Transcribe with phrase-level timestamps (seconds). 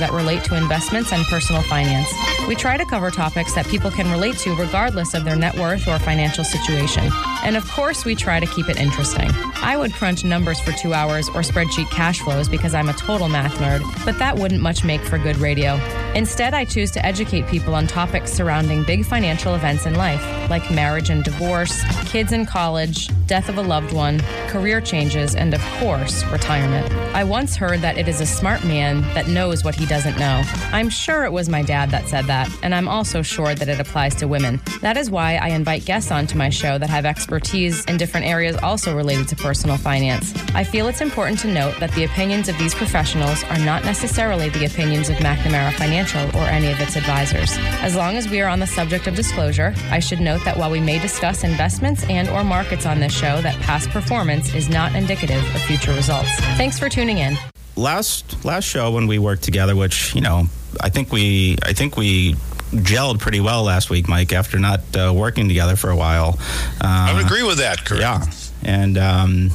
[0.00, 2.12] that relate to investments and personal finance.
[2.48, 5.86] We try to cover topics that people can relate to regardless of their net worth
[5.86, 7.08] or financial situation.
[7.44, 9.30] And of course, we try to keep it interesting.
[9.62, 13.28] I would crunch numbers for two hours or spreadsheet cash flows because I'm a total
[13.28, 15.76] math nerd, but that wouldn't much make for good radio.
[16.14, 20.68] Instead, I choose to educate people on topics surrounding big financial events in life, like
[20.68, 25.62] marriage and divorce, kids in college, death of a loved one, career changes, and of
[25.78, 26.92] course, retirement.
[27.14, 30.42] I once heard that it is a smart man that knows what he doesn't know.
[30.72, 33.78] I'm sure it was my dad that said that, and I'm also sure that it
[33.78, 34.60] applies to women.
[34.80, 38.56] That is why I invite guests onto my show that have expertise in different areas
[38.56, 40.34] also related to personal finance.
[40.56, 44.48] I feel it's important to note that the opinions of these professionals are not necessarily
[44.48, 45.99] the opinions of McNamara Financial
[46.34, 47.50] or any of its advisors.
[47.82, 50.70] As long as we are on the subject of disclosure, I should note that while
[50.70, 54.94] we may discuss investments and or markets on this show that past performance is not
[54.94, 56.30] indicative of future results.
[56.56, 57.36] Thanks for tuning in.
[57.76, 60.46] Last last show when we worked together, which you know,
[60.80, 62.34] I think we I think we
[62.72, 64.32] gelled pretty well last week, Mike.
[64.32, 66.38] After not uh, working together for a while,
[66.80, 68.00] uh, I would agree with that, Kirk.
[68.00, 68.24] Yeah,
[68.62, 69.50] and um,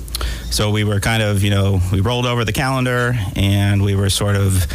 [0.49, 4.09] so we were kind of you know we rolled over the calendar and we were
[4.09, 4.65] sort of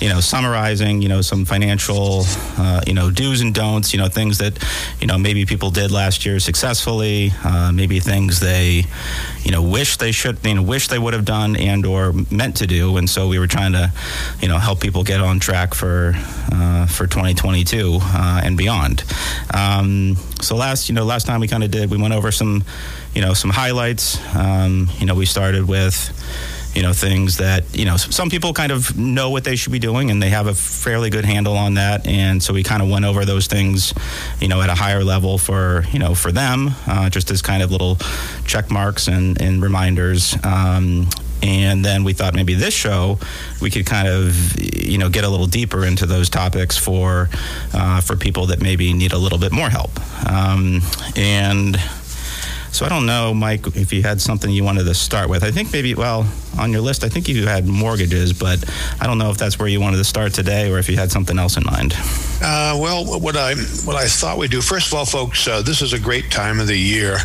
[0.00, 2.24] you know, summarizing, you know, some financial,
[2.58, 4.62] uh, you know, do's and don'ts, you know, things that,
[5.00, 8.84] you know, maybe people did last year successfully, uh, maybe things they,
[9.42, 12.56] you know, wish they should, you know, wish they would have done and or meant
[12.56, 12.96] to do.
[12.98, 13.90] And so we were trying to,
[14.40, 16.12] you know, help people get on track for,
[16.52, 19.02] uh, for 2022 uh, and beyond.
[19.54, 22.64] Um, so last, you know, last time we kind of did, we went over some,
[23.16, 24.18] you know, some highlights.
[24.36, 26.12] Um, you know, we started with,
[26.74, 29.78] you know things that you know some people kind of know what they should be
[29.78, 32.06] doing and they have a fairly good handle on that.
[32.06, 33.94] And so we kind of went over those things
[34.42, 37.62] you know at a higher level for you know for them uh, just as kind
[37.62, 37.96] of little
[38.44, 40.36] check marks and, and reminders.
[40.44, 41.08] Um,
[41.42, 43.18] and then we thought maybe this show
[43.62, 47.30] we could kind of you know get a little deeper into those topics for
[47.72, 49.92] uh, for people that maybe need a little bit more help.
[50.28, 50.82] Um,
[51.16, 51.78] and
[52.76, 55.42] so I don't know, Mike, if you had something you wanted to start with.
[55.42, 58.62] I think maybe, well, on your list, I think you had mortgages, but
[59.00, 61.10] I don't know if that's where you wanted to start today or if you had
[61.10, 61.94] something else in mind.
[62.42, 63.54] Uh, well, what I
[63.86, 66.60] what I thought we'd do first of all, folks, uh, this is a great time
[66.60, 67.16] of the year.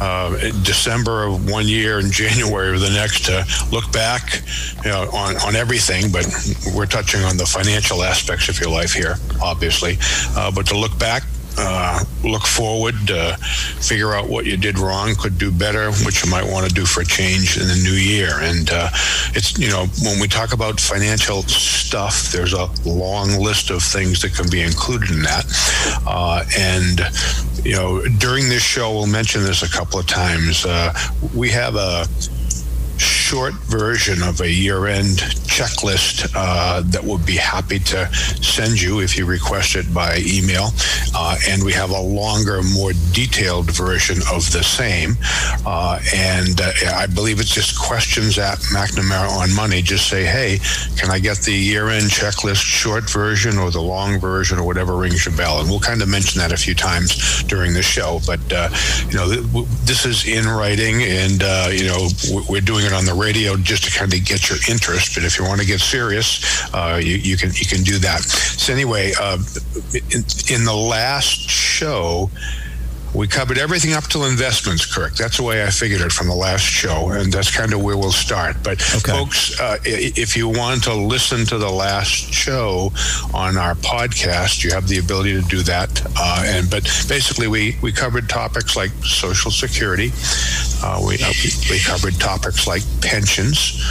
[0.00, 4.42] Uh, December of one year and January of the next to look back
[4.84, 6.26] you know, on, on everything, but
[6.74, 9.96] we're touching on the financial aspects of your life here, obviously.
[10.36, 11.22] Uh, but to look back
[11.56, 13.36] uh, look forward, uh,
[13.80, 16.84] figure out what you did wrong, could do better, what you might want to do
[16.84, 18.30] for a change in the new year.
[18.40, 18.88] And uh,
[19.34, 24.22] it's, you know, when we talk about financial stuff, there's a long list of things
[24.22, 25.46] that can be included in that.
[26.06, 27.00] Uh, and,
[27.64, 30.64] you know, during this show, we'll mention this a couple of times.
[30.64, 30.92] Uh,
[31.34, 32.06] we have a
[32.98, 35.18] short version of a year-end
[35.48, 40.70] checklist uh, that we'll be happy to send you if you request it by email.
[41.14, 45.12] Uh, and we have a longer, more detailed version of the same.
[45.66, 49.82] Uh, and uh, I believe it's just questions at McNamara on Money.
[49.82, 50.58] Just say, hey,
[50.96, 55.24] can I get the year-end checklist short version or the long version or whatever rings
[55.26, 55.60] your bell?
[55.60, 58.20] And we'll kind of mention that a few times during the show.
[58.26, 58.68] But uh,
[59.08, 59.28] you know,
[59.84, 62.08] this is in writing, and uh, you know,
[62.48, 65.14] we're doing it on the radio just to kind of get your interest.
[65.14, 66.42] But if you want to get serious,
[66.74, 68.20] uh, you, you, can you can do that.
[68.20, 69.38] So anyway, uh,
[69.92, 72.30] in, in, the last show,
[73.18, 75.14] we covered everything up till investments, Kirk.
[75.14, 77.96] That's the way I figured it from the last show, and that's kind of where
[77.96, 78.56] we'll start.
[78.62, 79.10] But okay.
[79.10, 82.92] folks, uh, if you want to listen to the last show
[83.34, 86.00] on our podcast, you have the ability to do that.
[86.16, 90.12] Uh, and but basically, we we covered topics like Social Security.
[90.80, 91.32] Uh, we uh,
[91.70, 93.82] we covered topics like pensions,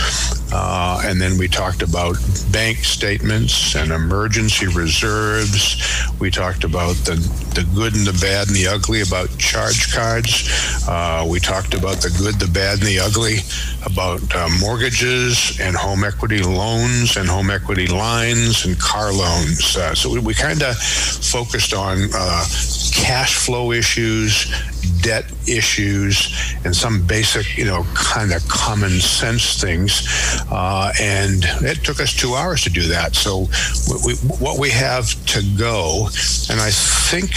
[0.54, 2.16] uh, and then we talked about
[2.54, 5.84] bank statements and emergency reserves.
[6.18, 7.16] We talked about the
[7.56, 10.50] the good and the bad and the ugly about about charge cards.
[10.88, 13.38] Uh, we talked about the good, the bad, and the ugly,
[13.86, 19.76] about uh, mortgages and home equity loans and home equity lines and car loans.
[19.76, 22.46] Uh, so we, we kind of focused on uh,
[22.94, 24.52] cash flow issues,
[25.02, 30.08] debt issues, and some basic, you know, kind of common sense things.
[30.52, 33.16] Uh, and it took us two hours to do that.
[33.16, 33.48] So
[34.06, 36.08] we, what we have to go,
[36.50, 37.32] and I think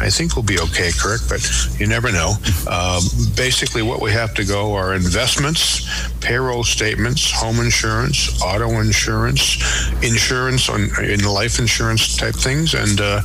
[0.00, 1.40] I think we'll be okay, Kirk, but
[1.78, 2.34] you never know.
[2.68, 3.02] Um,
[3.36, 5.86] basically, what we have to go are investments,
[6.20, 9.58] payroll statements, home insurance, auto insurance,
[10.02, 13.22] insurance on in life insurance type things, and uh,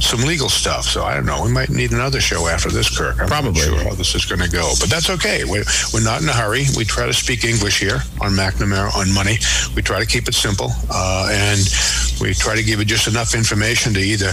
[0.00, 0.84] some legal stuff.
[0.84, 1.42] So I don't know.
[1.44, 3.20] We might need another show after this, Kirk.
[3.20, 3.52] I'm Probably.
[3.52, 5.44] Not sure how this is going to go, but that's okay.
[5.44, 6.64] We're, we're not in a hurry.
[6.76, 9.38] We try to speak English here on McNamara on money.
[9.74, 11.60] We try to keep it simple, uh, and
[12.20, 14.32] we try to give you just enough information to either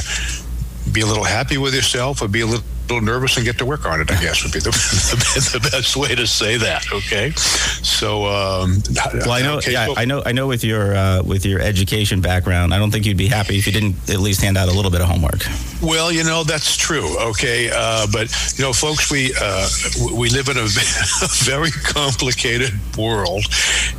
[0.96, 3.66] be a little happy with yourself or be a little little nervous and get to
[3.66, 4.12] work on it.
[4.12, 6.86] I guess would be the, the, the best way to say that.
[6.92, 8.82] Okay, so um,
[9.14, 10.48] well, I know, okay, yeah, I know, I know.
[10.48, 13.74] With your uh, with your education background, I don't think you'd be happy if you
[13.74, 15.44] didn't at least hand out a little bit of homework.
[15.82, 17.18] Well, you know that's true.
[17.20, 19.68] Okay, uh, but you know, folks, we uh,
[20.16, 20.66] we live in a
[21.44, 23.46] very complicated world,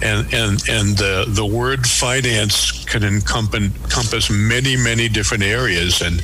[0.01, 6.01] and and and the the word finance can encompass many, many different areas.
[6.01, 6.23] And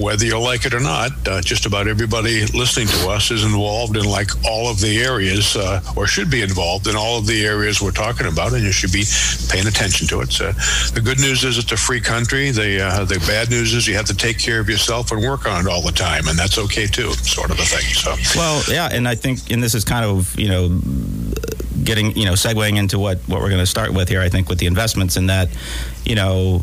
[0.00, 3.96] whether you like it or not, uh, just about everybody listening to us is involved
[3.96, 7.44] in like all of the areas, uh, or should be involved in all of the
[7.44, 9.04] areas we're talking about, and you should be
[9.48, 10.30] paying attention to it.
[10.30, 10.52] So
[10.92, 12.52] the good news is it's a free country.
[12.52, 15.46] The uh, the bad news is you have to take care of yourself and work
[15.46, 17.94] on it all the time, and that's okay too, sort of a thing.
[17.94, 20.80] So well, yeah, and I think, and this is kind of you know
[21.84, 24.20] getting you know segueing into what what we're going to start with here.
[24.20, 25.48] I think with the investments in that,
[26.04, 26.62] you know,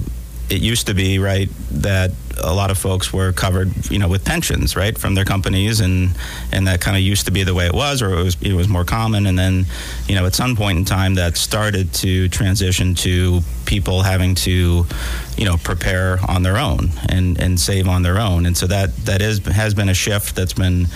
[0.51, 2.12] it used to be right that
[2.44, 6.15] a lot of folks were covered, you know, with pensions, right, from their companies, and
[6.51, 8.53] and that kind of used to be the way it was, or it was it
[8.53, 9.27] was more common.
[9.27, 9.65] And then,
[10.07, 14.86] you know, at some point in time, that started to transition to people having to,
[15.38, 18.45] you know, prepare on their own and and save on their own.
[18.45, 20.88] And so that that is has been a shift that's been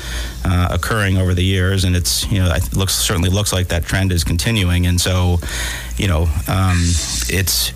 [0.44, 3.86] uh, occurring over the years, and it's you know, it looks certainly looks like that
[3.86, 4.86] trend is continuing.
[4.86, 5.40] And so,
[5.96, 6.78] you know, um,
[7.30, 7.72] it's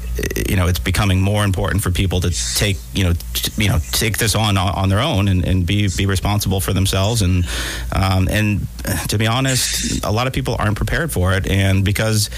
[0.48, 3.80] you know it's becoming more important for people to take you know t- you know
[3.92, 7.22] take this on on their own and, and be be responsible for themselves.
[7.22, 7.46] And
[7.94, 8.68] um, and
[9.10, 11.48] to be honest a lot of people aren't prepared for it.
[11.48, 12.30] And because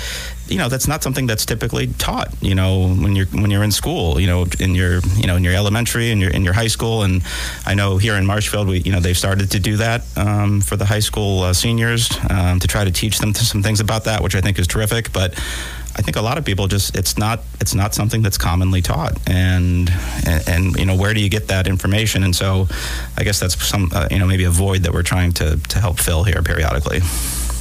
[0.48, 3.72] you know that's not something that's typically taught you know when you're when you're in
[3.72, 6.68] school you know in your you know in your elementary and your in your high
[6.68, 7.04] school.
[7.04, 7.24] And
[7.66, 10.76] I know here in Marshfield we you know they've started to do that um, for
[10.76, 14.22] the high school uh, seniors um, to try to teach them some things about that
[14.22, 15.12] which I think is terrific.
[15.14, 15.34] But
[15.96, 19.18] I think a lot of people just it's not it's not something that's commonly taught,
[19.30, 19.90] and
[20.26, 22.24] and, and you know where do you get that information?
[22.24, 22.68] And so,
[23.18, 25.80] I guess that's some uh, you know maybe a void that we're trying to to
[25.80, 27.00] help fill here periodically.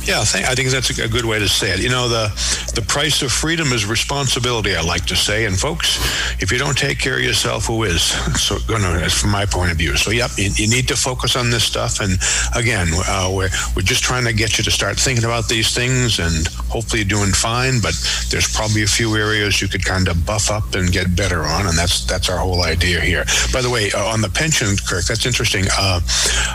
[0.04, 1.80] Yeah, I think that's a good way to say it.
[1.80, 2.28] You know, the
[2.74, 4.74] the price of freedom is responsibility.
[4.74, 5.98] I like to say, and folks,
[6.42, 8.14] if you don't take care of yourself, who is?
[8.40, 9.96] So, going to, from my point of view.
[9.96, 12.00] So, yep, you, you need to focus on this stuff.
[12.00, 12.18] And
[12.56, 16.18] again, uh, we're we're just trying to get you to start thinking about these things,
[16.18, 17.80] and hopefully you're doing fine.
[17.80, 17.94] But
[18.30, 21.66] there's probably a few areas you could kind of buff up and get better on,
[21.66, 23.24] and that's that's our whole idea here.
[23.52, 25.66] By the way, uh, on the pension, Kirk, that's interesting.
[25.70, 26.00] Uh,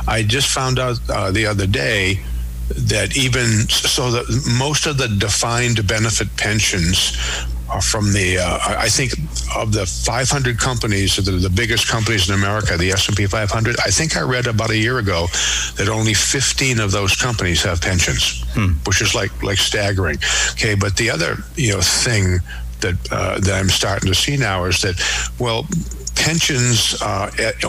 [0.08, 2.20] I just found out uh, the other day
[2.70, 4.26] that even so that
[4.58, 7.18] most of the defined benefit pensions
[7.70, 9.14] are from the uh, I think
[9.56, 14.18] of the 500 companies the, the biggest companies in America the S&P 500 I think
[14.18, 15.28] I read about a year ago
[15.78, 18.74] that only 15 of those companies have pensions hmm.
[18.86, 20.18] which is like like staggering
[20.52, 22.40] okay but the other you know thing
[22.82, 25.02] that uh, that I'm starting to see now is that
[25.40, 25.66] well
[26.25, 27.63] pensions uh, at,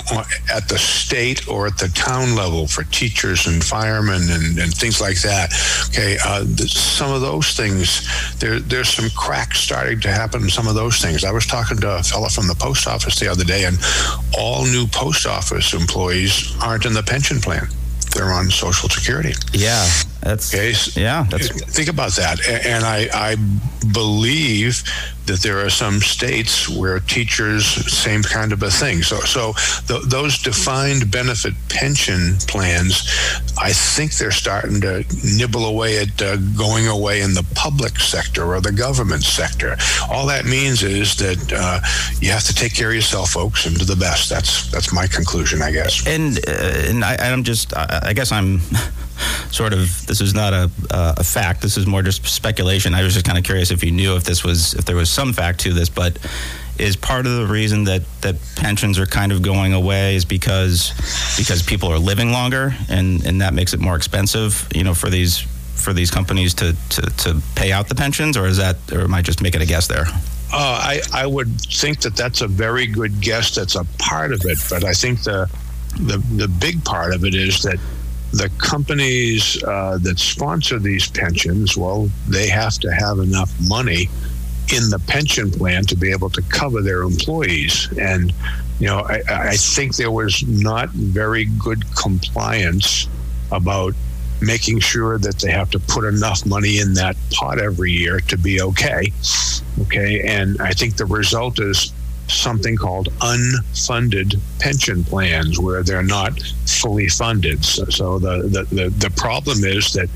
[0.50, 4.98] at, the state or at the town level for teachers and firemen and, and things
[4.98, 5.52] like that.
[5.90, 8.08] Okay, uh, some of those things,
[8.38, 11.22] there, there's some cracks starting to happen in some of those things.
[11.22, 13.76] I was talking to a fellow from the post office the other day, and
[14.38, 17.68] all new post office employees aren't in the pension plan
[18.16, 19.34] they're on Social Security.
[19.52, 19.86] Yeah,
[20.20, 20.73] That's okay.
[21.00, 21.25] yeah.
[21.30, 23.37] That's think about that, and I I
[23.92, 24.82] believe
[25.26, 29.02] that there are some states where teachers same kind of a thing.
[29.02, 29.54] So so
[29.87, 33.08] th- those defined benefit pension plans,
[33.58, 35.04] I think they're starting to
[35.37, 39.76] nibble away at uh, going away in the public sector or the government sector.
[40.11, 41.80] All that means is that uh,
[42.20, 44.28] you have to take care of yourself, folks, and do the best.
[44.28, 46.06] That's that's my conclusion, I guess.
[46.06, 48.61] And uh, and I, I'm just I, I guess I'm
[49.50, 51.62] sort of this is not a, uh, a fact.
[51.62, 52.94] This is more just speculation.
[52.94, 55.11] I was just kind of curious if you knew if this was if there was
[55.11, 56.18] some fact to this, but
[56.78, 60.92] is part of the reason that that pensions are kind of going away is because
[61.37, 65.08] because people are living longer and and that makes it more expensive, you know, for
[65.08, 65.40] these
[65.75, 69.14] for these companies to to, to pay out the pensions, or is that or am
[69.14, 70.06] I just making a guess there?
[70.52, 73.54] Uh, I I would think that that's a very good guess.
[73.54, 75.50] That's a part of it, but I think the
[75.99, 77.78] the the big part of it is that
[78.37, 84.09] the companies uh, that sponsor these pensions, well, they have to have enough money
[84.75, 87.88] in the pension plan to be able to cover their employees.
[87.99, 88.33] And,
[88.78, 93.09] you know, I, I think there was not very good compliance
[93.52, 93.95] about
[94.43, 98.37] making sure that they have to put enough money in that pot every year to
[98.37, 99.11] be okay.
[99.83, 100.21] Okay.
[100.26, 101.93] And I think the result is
[102.28, 107.64] something called unfunded pension plans where they're not fully funded.
[107.64, 110.09] So, so the, the, the, the, problem is that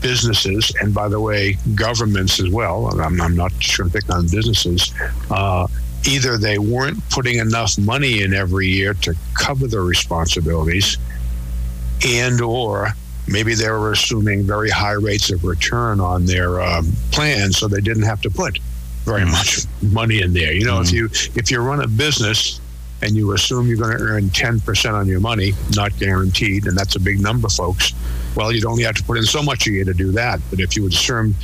[0.00, 4.92] businesses, and by the way, governments as well, I'm, I'm not sure pick on businesses,
[5.30, 5.66] uh,
[6.06, 10.98] either they weren't putting enough money in every year to cover their responsibilities
[12.06, 12.88] and or
[13.26, 17.80] maybe they were assuming very high rates of return on their um, plans so they
[17.80, 18.58] didn't have to put
[19.04, 20.52] very much money in there.
[20.52, 20.84] You know, mm-hmm.
[20.84, 21.06] if you
[21.38, 22.60] if you run a business
[23.02, 26.96] and you assume you're going to earn 10% on your money, not guaranteed, and that's
[26.96, 27.92] a big number, folks.
[28.34, 30.40] Well, you'd only have to put in so much a year to do that.
[30.48, 31.34] But if you would assume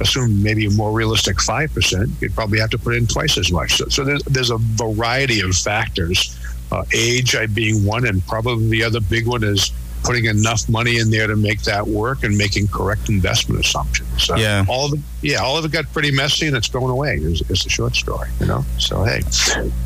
[0.00, 3.76] assume maybe a more realistic 5%, you'd probably have to put in twice as much.
[3.76, 6.38] So, so there's, there's a variety of factors.
[6.70, 9.70] Uh, age being one, and probably the other big one is
[10.04, 14.08] putting enough money in there to make that work and making correct investment assumptions.
[14.22, 16.90] So yeah, all of it, yeah, all of it got pretty messy and it's going
[16.90, 17.16] away.
[17.16, 18.64] Is, is the short story, you know.
[18.78, 19.22] So hey,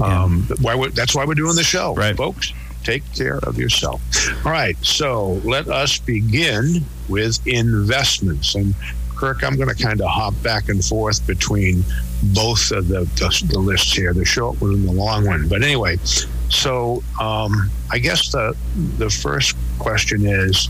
[0.03, 0.57] um, yeah.
[0.61, 2.53] why that's why we're doing the show, right, folks.
[2.83, 4.01] Take care of yourself.
[4.45, 8.75] All right, so let us begin with investments and.
[9.17, 11.85] Kirk, I'm going to kind of hop back and forth between
[12.33, 15.47] both of the, the, the lists here, the short one and the long one.
[15.47, 15.99] But anyway,
[16.51, 18.57] so um, I guess the
[18.99, 20.69] the first question is,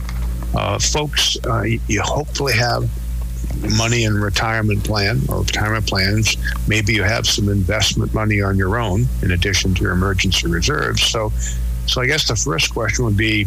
[0.54, 2.88] uh, folks, uh, you hopefully have
[3.76, 6.36] money in retirement plan or retirement plans.
[6.68, 11.02] Maybe you have some investment money on your own in addition to your emergency reserves.
[11.02, 11.32] So,
[11.86, 13.46] so I guess the first question would be,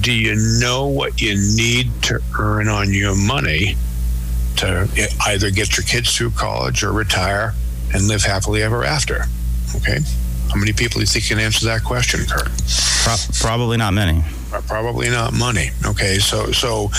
[0.00, 3.76] do you know what you need to earn on your money
[4.56, 4.88] to
[5.26, 7.54] either get your kids through college or retire
[7.94, 9.24] and live happily ever after?
[9.76, 9.98] Okay.
[10.48, 12.50] How many people do you think can answer that question, Kirk?
[13.04, 14.22] Pro- probably not many.
[14.52, 15.70] Uh, probably not money.
[15.84, 16.90] Okay, so so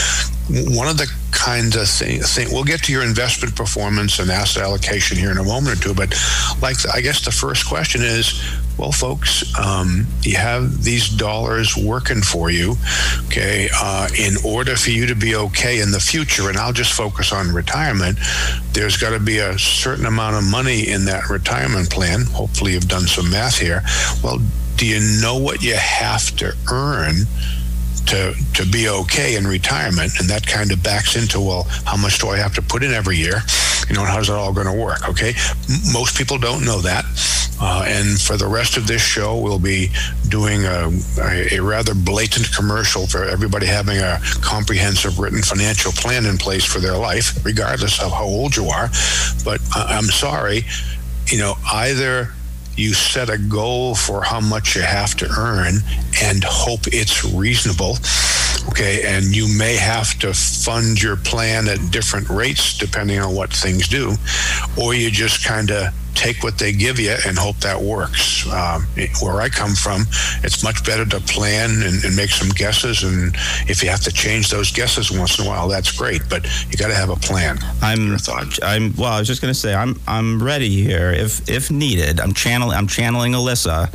[0.50, 4.64] one of the kinds of things thing, we'll get to your investment performance and asset
[4.64, 6.14] allocation here in a moment or two, but
[6.62, 8.42] like I guess the first question is,
[8.80, 12.76] well, folks, um, you have these dollars working for you,
[13.26, 16.94] okay, uh, in order for you to be okay in the future, and I'll just
[16.94, 18.18] focus on retirement,
[18.72, 22.22] there's got to be a certain amount of money in that retirement plan.
[22.32, 23.84] Hopefully, you've done some math here.
[24.24, 24.40] Well,
[24.78, 27.26] do you know what you have to earn?
[28.06, 32.18] to to be okay in retirement, and that kind of backs into well, how much
[32.18, 33.42] do I have to put in every year?
[33.88, 35.08] You know, how's that all going to work?
[35.10, 35.34] Okay,
[35.70, 37.06] M- most people don't know that.
[37.62, 39.90] Uh, and for the rest of this show, we'll be
[40.30, 40.90] doing a,
[41.52, 46.80] a, rather blatant commercial for everybody having a comprehensive written financial plan in place for
[46.80, 48.90] their life, regardless of how old you are.
[49.44, 50.66] But I'm sorry,
[51.28, 52.30] you know, either
[52.78, 55.80] you set a goal for how much you have to earn
[56.24, 57.98] and hope it's reasonable.
[58.70, 63.52] Okay, and you may have to fund your plan at different rates depending on what
[63.52, 64.14] things do,
[64.80, 68.46] or you just kind of take what they give you and hope that works.
[68.48, 68.86] Um,
[69.22, 70.02] where I come from,
[70.44, 73.04] it's much better to plan and, and, make some guesses.
[73.04, 73.34] And
[73.70, 76.22] if you have to change those guesses once in a while, that's great.
[76.30, 77.58] But you got to have a plan.
[77.82, 78.18] I'm,
[78.62, 78.94] I'm.
[78.96, 82.20] Well, I was just going to say, I'm, I'm ready here if, if needed.
[82.20, 83.90] I'm channeling, I'm channeling Alyssa.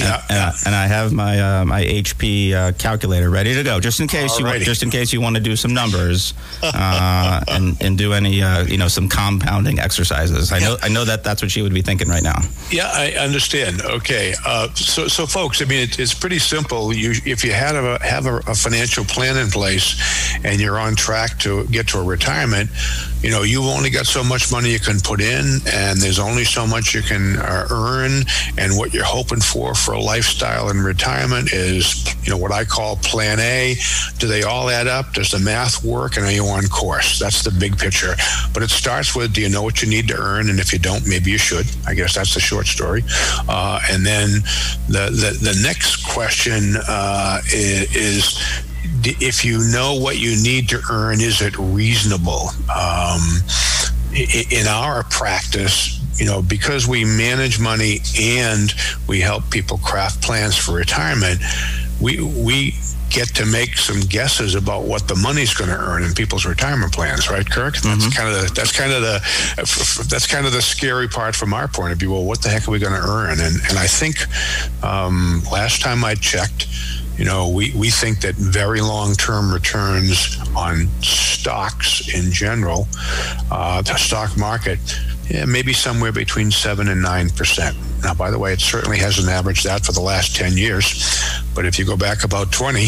[0.00, 0.52] Yeah, and, yeah.
[0.66, 4.32] and I have my uh, my HP uh, calculator ready to go, just in case
[4.32, 4.38] Alrighty.
[4.38, 8.12] you want, just in case you want to do some numbers uh, and and do
[8.12, 10.52] any uh, you know some compounding exercises.
[10.52, 12.38] I know I know that that's what she would be thinking right now.
[12.70, 13.82] Yeah, I understand.
[13.82, 16.92] Okay, uh, so so folks, I mean, it, it's pretty simple.
[16.92, 19.96] You, if you have a have a, a, financial plan in place,
[20.44, 22.70] and you're on track to get to a retirement,
[23.22, 26.44] you know, you've only got so much money you can put in, and there's only
[26.44, 28.22] so much you can uh, earn.
[28.58, 32.64] And what you're hoping for for a lifestyle in retirement is, you know, what I
[32.64, 33.76] call Plan A.
[34.18, 35.14] Do they all add up?
[35.14, 36.16] Does the math work?
[36.16, 37.18] And are you on course?
[37.18, 38.14] That's the big picture.
[38.52, 40.50] But it starts with, do you know what you need to earn?
[40.50, 41.66] And if you don't, maybe you should.
[41.86, 43.04] I guess that's the short short story.
[43.48, 44.30] Uh, and then
[44.88, 48.67] the, the, the next question uh, is, is
[49.04, 52.50] if you know what you need to earn, is it reasonable?
[52.74, 53.20] Um,
[54.50, 58.72] in our practice, you know, because we manage money and
[59.06, 61.40] we help people craft plans for retirement,
[62.00, 62.74] we we
[63.10, 66.92] get to make some guesses about what the money's going to earn in people's retirement
[66.92, 67.74] plans, right, Kirk?
[67.74, 68.00] Mm-hmm.
[68.00, 71.54] That's kind of the that's kind of the that's kind of the scary part from
[71.54, 72.12] our point of view.
[72.12, 73.40] Well, what the heck are we going to earn?
[73.40, 74.16] And and I think
[74.84, 76.66] um, last time I checked.
[77.18, 82.86] You know, we, we think that very long term returns on stocks in general,
[83.50, 84.78] uh, the stock market,
[85.28, 87.76] yeah, maybe somewhere between seven and nine percent.
[88.02, 91.04] Now, by the way, it certainly hasn't averaged that for the last 10 years.
[91.54, 92.86] But if you go back about 20,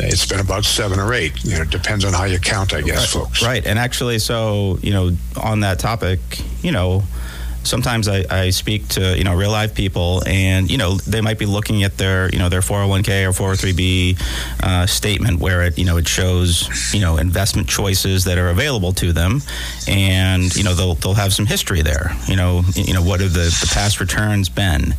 [0.00, 1.44] it's been about seven or eight.
[1.44, 3.42] You know, it depends on how you count, I guess, right, folks.
[3.42, 3.66] Right.
[3.66, 6.20] And actually, so, you know, on that topic,
[6.62, 7.02] you know,
[7.64, 11.38] sometimes I, I, speak to you know real life people, and you know they might
[11.38, 14.20] be looking at their you know their 401k or 403b
[14.62, 18.92] uh, statement where it you know it shows you know investment choices that are available
[18.94, 19.42] to them,
[19.86, 22.12] and you know they'll they'll have some history there.
[22.26, 24.94] You know you know what have the, the past returns been,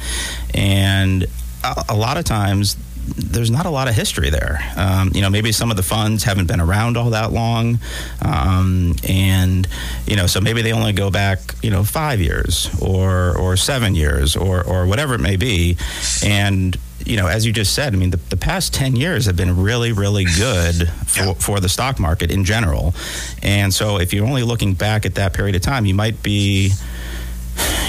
[0.54, 1.26] and
[1.64, 2.76] a, a lot of times
[3.16, 4.60] there's not a lot of history there.
[4.76, 7.80] Um, you know, maybe some of the funds haven't been around all that long,
[8.22, 9.68] um, and
[10.06, 13.96] you know, so maybe they only go back, you know, five years or or seven
[13.96, 15.78] years or or whatever it may be,
[16.24, 19.36] and you know, as you just said, I mean, the, the past 10 years have
[19.36, 21.34] been really, really good for, yeah.
[21.34, 22.94] for the stock market in general.
[23.42, 26.72] And so if you're only looking back at that period of time, you might be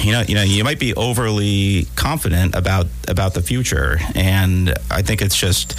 [0.02, 5.02] you know, you know, you might be overly confident about about the future, and I
[5.02, 5.74] think it's just,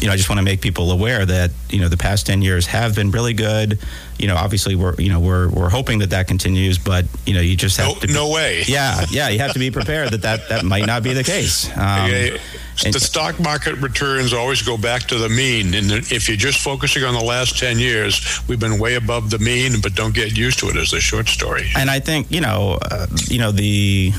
[0.00, 2.42] you know, I just want to make people aware that you know the past ten
[2.42, 3.78] years have been really good.
[4.20, 7.40] You know, obviously we're you know we're we're hoping that that continues, but you know
[7.40, 8.06] you just have no, to.
[8.06, 8.62] Be, no way.
[8.66, 11.68] Yeah, yeah, you have to be prepared that that that might not be the case.
[11.76, 12.38] Um,
[12.84, 15.74] and, the stock market returns always go back to the mean.
[15.74, 19.38] And if you're just focusing on the last 10 years, we've been way above the
[19.38, 21.68] mean, but don't get used to it as a short story.
[21.76, 24.12] And I think, you know, uh, you know, the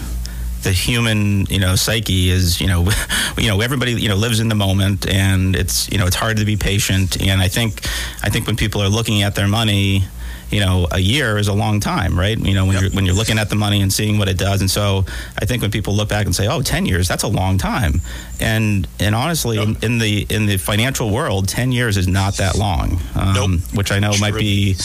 [0.63, 2.87] the human you know psyche is you know
[3.37, 6.37] you know everybody you know lives in the moment and it's you know it's hard
[6.37, 7.21] to be patient.
[7.21, 7.85] And i think
[8.23, 10.03] i think when people are looking at their money
[10.51, 12.37] you know, a year is a long time, right?
[12.37, 12.83] You know, when yep.
[12.83, 14.61] you're when you're looking at the money and seeing what it does.
[14.61, 15.05] And so
[15.39, 18.01] I think when people look back and say, "Oh, 10 years, that's a long time."
[18.39, 19.67] And and honestly, yep.
[19.67, 22.99] in, in, the in the financial world, 10 years is not that long.
[23.15, 23.61] Um, nope.
[23.73, 24.21] which I know True.
[24.21, 24.75] might be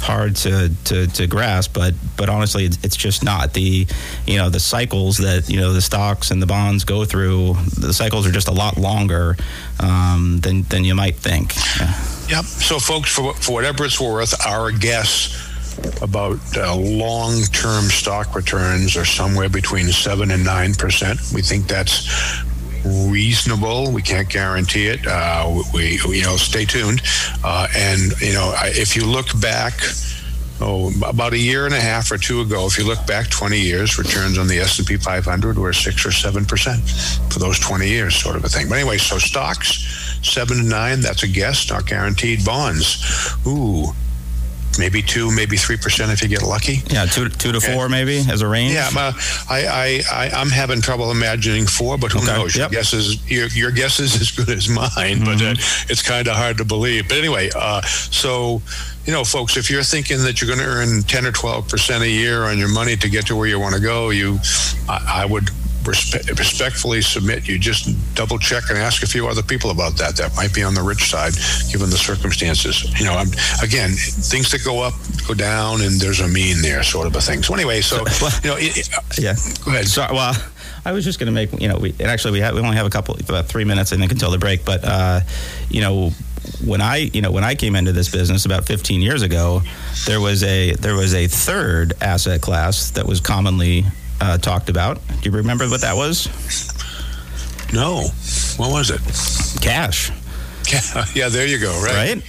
[0.00, 3.86] hard to, to, to grasp, but but honestly, it's, it's, just not the
[4.26, 7.54] you know the cycles that you know the stocks and the bonds go through.
[7.78, 9.36] The cycles are just a lot longer
[9.78, 11.54] um, than than you might think.
[11.78, 11.94] Yeah.
[12.30, 12.44] Yep.
[12.44, 15.48] So, folks, for, for whatever it's worth, our guess
[16.00, 21.34] about uh, long term stock returns are somewhere between 7 and 9%.
[21.34, 22.44] We think that's
[23.10, 23.90] reasonable.
[23.90, 25.04] We can't guarantee it.
[25.08, 27.02] Uh, we, we, you know, stay tuned.
[27.42, 29.74] Uh, and, you know, if you look back,
[30.60, 33.58] oh, about a year and a half or two ago, if you look back 20
[33.58, 38.36] years, returns on the S&P 500 were 6 or 7% for those 20 years, sort
[38.36, 38.68] of a thing.
[38.68, 41.00] But anyway, so stocks seven to nine.
[41.00, 42.44] That's a guess, not guaranteed.
[42.44, 43.86] Bonds, ooh,
[44.78, 46.82] maybe two, maybe three percent if you get lucky.
[46.88, 47.74] Yeah, two, two to okay.
[47.74, 48.74] four maybe as a range.
[48.74, 49.12] Yeah, uh,
[49.48, 52.26] I, I, I, am having trouble imagining four, but who okay.
[52.26, 52.56] knows?
[52.56, 52.72] Yep.
[52.72, 55.24] Your guess is your, your guess is as good as mine, mm-hmm.
[55.24, 55.54] but uh,
[55.88, 57.08] it's kind of hard to believe.
[57.08, 58.62] But anyway, uh, so
[59.06, 62.02] you know, folks, if you're thinking that you're going to earn 10 or 12 percent
[62.04, 64.38] a year on your money to get to where you want to go, you,
[64.88, 65.50] I, I would
[65.82, 70.16] respe- respectfully submit you just double check and ask a few other people about that.
[70.16, 71.32] That might be on the rich side,
[71.72, 72.84] given the circumstances.
[72.98, 73.28] You know, I'm,
[73.62, 74.94] again, things that go up
[75.26, 77.42] go down, and there's a mean there, sort of a thing.
[77.42, 77.98] So anyway, so
[78.42, 78.88] you know, it, it,
[79.18, 79.34] yeah.
[79.64, 79.86] Go ahead.
[79.86, 80.34] So, well.
[80.82, 82.86] I was just going to make, you know, we actually we, have, we only have
[82.86, 84.64] a couple, about three minutes, I think, until the break.
[84.64, 85.20] But, uh,
[85.68, 86.12] you know,
[86.64, 89.62] when I, you know, when I came into this business about 15 years ago,
[90.06, 93.84] there was a there was a third asset class that was commonly
[94.20, 94.98] uh, talked about.
[95.08, 96.28] Do you remember what that was?
[97.72, 98.08] No.
[98.56, 99.00] What was it?
[99.62, 100.10] Cash.
[101.16, 101.70] yeah, there you go.
[101.82, 102.14] Right.
[102.14, 102.22] Right.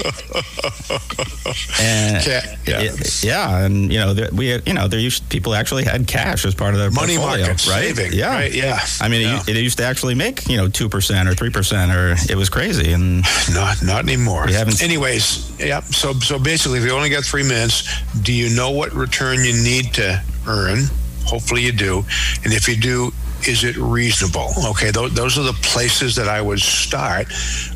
[1.80, 2.42] and yeah.
[2.82, 6.08] it- yeah, and you know, there, we we you know there used people actually had
[6.08, 7.96] cash as part of their Money portfolio, market right?
[7.96, 8.80] saving, Yeah, right, yeah.
[9.00, 9.42] I mean, Yeah.
[9.48, 12.36] it, it used to actually make you know two percent or three percent, or it
[12.36, 13.24] was crazy, and
[13.54, 14.46] Not not anymore.
[14.48, 15.82] We haven't- Anyways, yeah.
[15.82, 17.84] So so basically, if you only got three minutes,
[18.22, 20.86] do you know what return you need to earn?
[21.26, 22.04] Hopefully, you do.
[22.44, 23.12] And if you do,
[23.48, 24.52] is it reasonable?
[24.68, 27.28] Okay, those, those are the places that I would start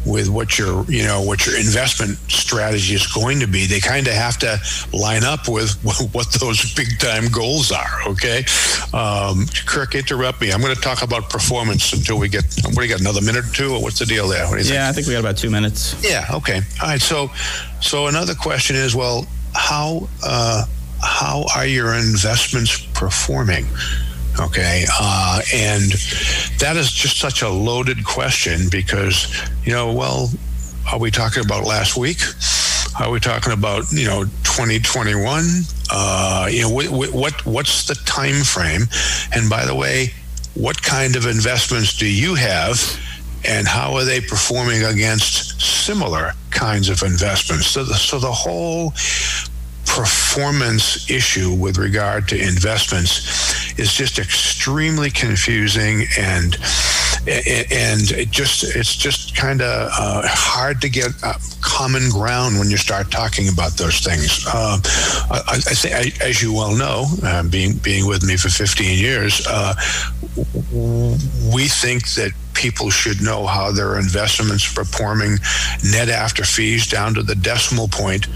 [0.06, 3.66] with what your you know what your investment strategy is going to be.
[3.66, 4.60] They kind of have to
[4.94, 5.74] line up with
[6.14, 8.08] what those big time goals are.
[8.08, 8.46] Okay,
[8.94, 10.52] um, Kirk, interrupt me.
[10.52, 12.44] I'm going to talk about performance until we get.
[12.64, 13.02] What do you got?
[13.02, 14.46] Another minute or two, or what's the deal there?
[14.46, 14.76] What do you think?
[14.76, 15.96] yeah, I think we got about two minutes.
[16.04, 16.26] Yeah.
[16.32, 16.62] Okay.
[16.82, 17.02] All right.
[17.02, 17.30] So,
[17.82, 20.66] so another question is, well, how uh,
[21.06, 23.66] how are your investments performing?
[24.40, 25.84] Okay, uh, and
[26.60, 29.28] that is just such a loaded question because
[29.64, 30.30] you know, well,
[30.92, 32.20] are we talking about last week?
[33.00, 35.44] Are we talking about you know 2021?
[35.92, 38.82] Uh, you know, what, what what's the time frame?
[39.34, 40.10] And by the way,
[40.56, 42.78] what kind of investments do you have?
[43.48, 47.68] and how are they performing against similar kinds of investments?
[47.68, 48.94] So the, so the whole
[49.86, 56.58] performance issue with regard to investments is just extremely confusing and
[57.28, 62.70] and it just it's just kind of uh, hard to get uh, common ground when
[62.70, 64.46] you start talking about those things.
[64.48, 64.78] Uh,
[65.32, 69.74] I, I as you well know, uh, being being with me for 15 years, uh,
[71.54, 75.38] we think that people should know how their investments performing
[75.84, 78.28] net after fees down to the decimal point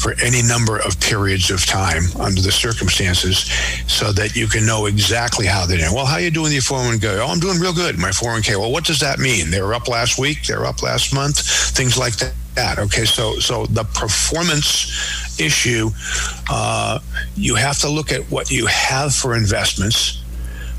[0.00, 3.50] for any number of periods of time under the circumstances
[3.86, 5.94] so that you can know exactly how they're doing.
[5.94, 7.18] Well, how are you doing your 401k?
[7.18, 7.98] Oh, I'm doing real good.
[7.98, 8.56] My 401k.
[8.58, 9.50] Well, what does that mean?
[9.50, 10.46] They were up last week.
[10.46, 11.38] They're up last month.
[11.40, 12.78] Things like that.
[12.78, 15.90] Okay, so so the performance issue,
[16.50, 16.98] uh,
[17.36, 20.22] you have to look at what you have for investments,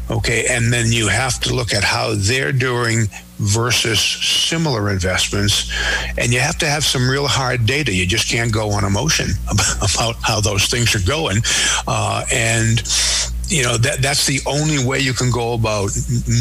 [0.09, 3.07] okay, and then you have to look at how they're doing
[3.41, 5.71] versus similar investments,
[6.17, 7.93] and you have to have some real hard data.
[7.93, 11.37] You just can't go on emotion about, how those things are going,
[11.87, 12.79] uh, and
[13.51, 15.91] you know that that's the only way you can go about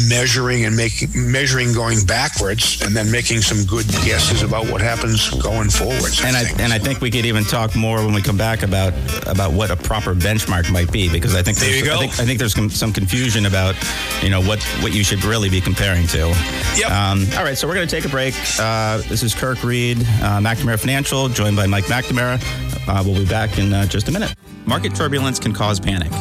[0.09, 5.29] measuring and making measuring going backwards and then making some good guesses about what happens
[5.41, 6.59] going forwards And I think.
[6.59, 8.93] and I think we could even talk more when we come back about
[9.27, 11.95] about what a proper benchmark might be because I think There there's, you go.
[11.95, 13.75] I think, I think there's com- some confusion about
[14.23, 16.33] you know what what you should really be comparing to.
[16.77, 16.89] Yep.
[16.91, 18.33] Um, all right, so we're going to take a break.
[18.57, 22.39] Uh, this is Kirk Reed, uh, McNamara Financial, joined by Mike McNamara.
[22.87, 24.33] Uh, we'll be back in uh, just a minute.
[24.65, 26.11] Market turbulence can cause panic,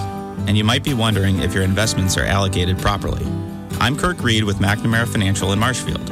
[0.51, 3.25] and you might be wondering if your investments are allocated properly.
[3.81, 6.09] I'm Kirk Reed with McNamara Financial in Marshfield.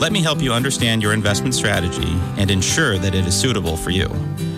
[0.00, 3.90] Let me help you understand your investment strategy and ensure that it is suitable for
[3.90, 4.08] you.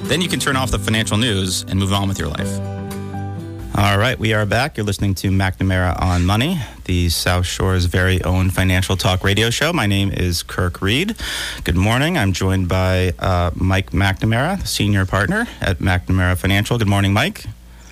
[0.04, 2.59] Then you can turn off the financial news and move on with your life.
[3.76, 4.78] All right, we are back.
[4.78, 9.70] You're listening to McNamara on Money, the South Shore's very own financial talk radio show.
[9.70, 11.14] My name is Kirk Reed.
[11.64, 12.16] Good morning.
[12.16, 16.78] I'm joined by uh, Mike McNamara, senior partner at McNamara Financial.
[16.78, 17.44] Good morning, Mike.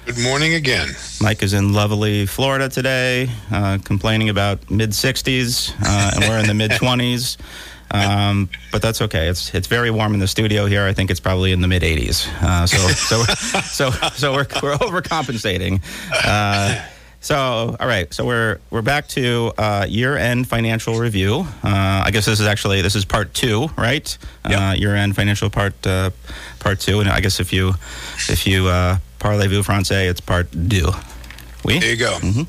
[0.08, 0.88] Good morning again
[1.20, 6.46] Mike is in lovely Florida today, uh, complaining about mid 60s, uh, and we're in
[6.46, 7.36] the mid 20s.
[7.90, 9.26] Um, but that's okay.
[9.28, 10.84] It's it's very warm in the studio here.
[10.86, 12.26] I think it's probably in the mid 80s.
[12.42, 13.24] Uh, so so
[13.62, 15.82] so so we're we're overcompensating.
[16.24, 16.86] Uh,
[17.20, 18.12] so all right.
[18.14, 21.46] So we're we're back to uh, year end financial review.
[21.64, 24.16] Uh, I guess this is actually this is part two, right?
[24.44, 24.78] Uh, Yep.
[24.78, 26.10] year end financial part uh,
[26.60, 27.70] part two, and I guess if you
[28.28, 30.90] if you uh, parlez-vous français, it's part deux.
[31.64, 31.80] Oui.
[31.80, 32.46] there you go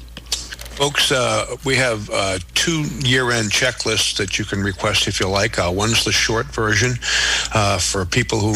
[0.80, 5.60] folks uh, we have uh, two year-end checklists that you can request if you like
[5.60, 6.94] uh, one's the short version
[7.54, 8.54] uh, for people who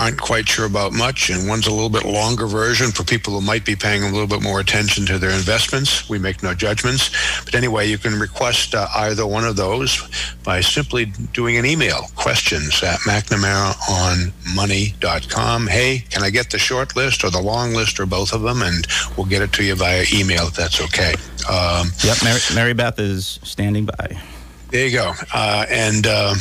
[0.00, 3.40] aren't quite sure about much and one's a little bit longer version for people who
[3.42, 7.10] might be paying a little bit more attention to their investments we make no judgments
[7.44, 10.00] but anyway you can request uh, either one of those
[10.42, 17.24] by simply doing an email questions at mcnamaraonmoney.com hey can i get the short list
[17.24, 18.86] or the long list or both of them and
[19.16, 21.14] we'll get it to you via email if that's okay
[21.50, 22.16] um, Yep.
[22.24, 24.18] Mary, Mary Beth is standing by.
[24.70, 25.12] there you go.
[25.34, 26.34] Uh, and uh,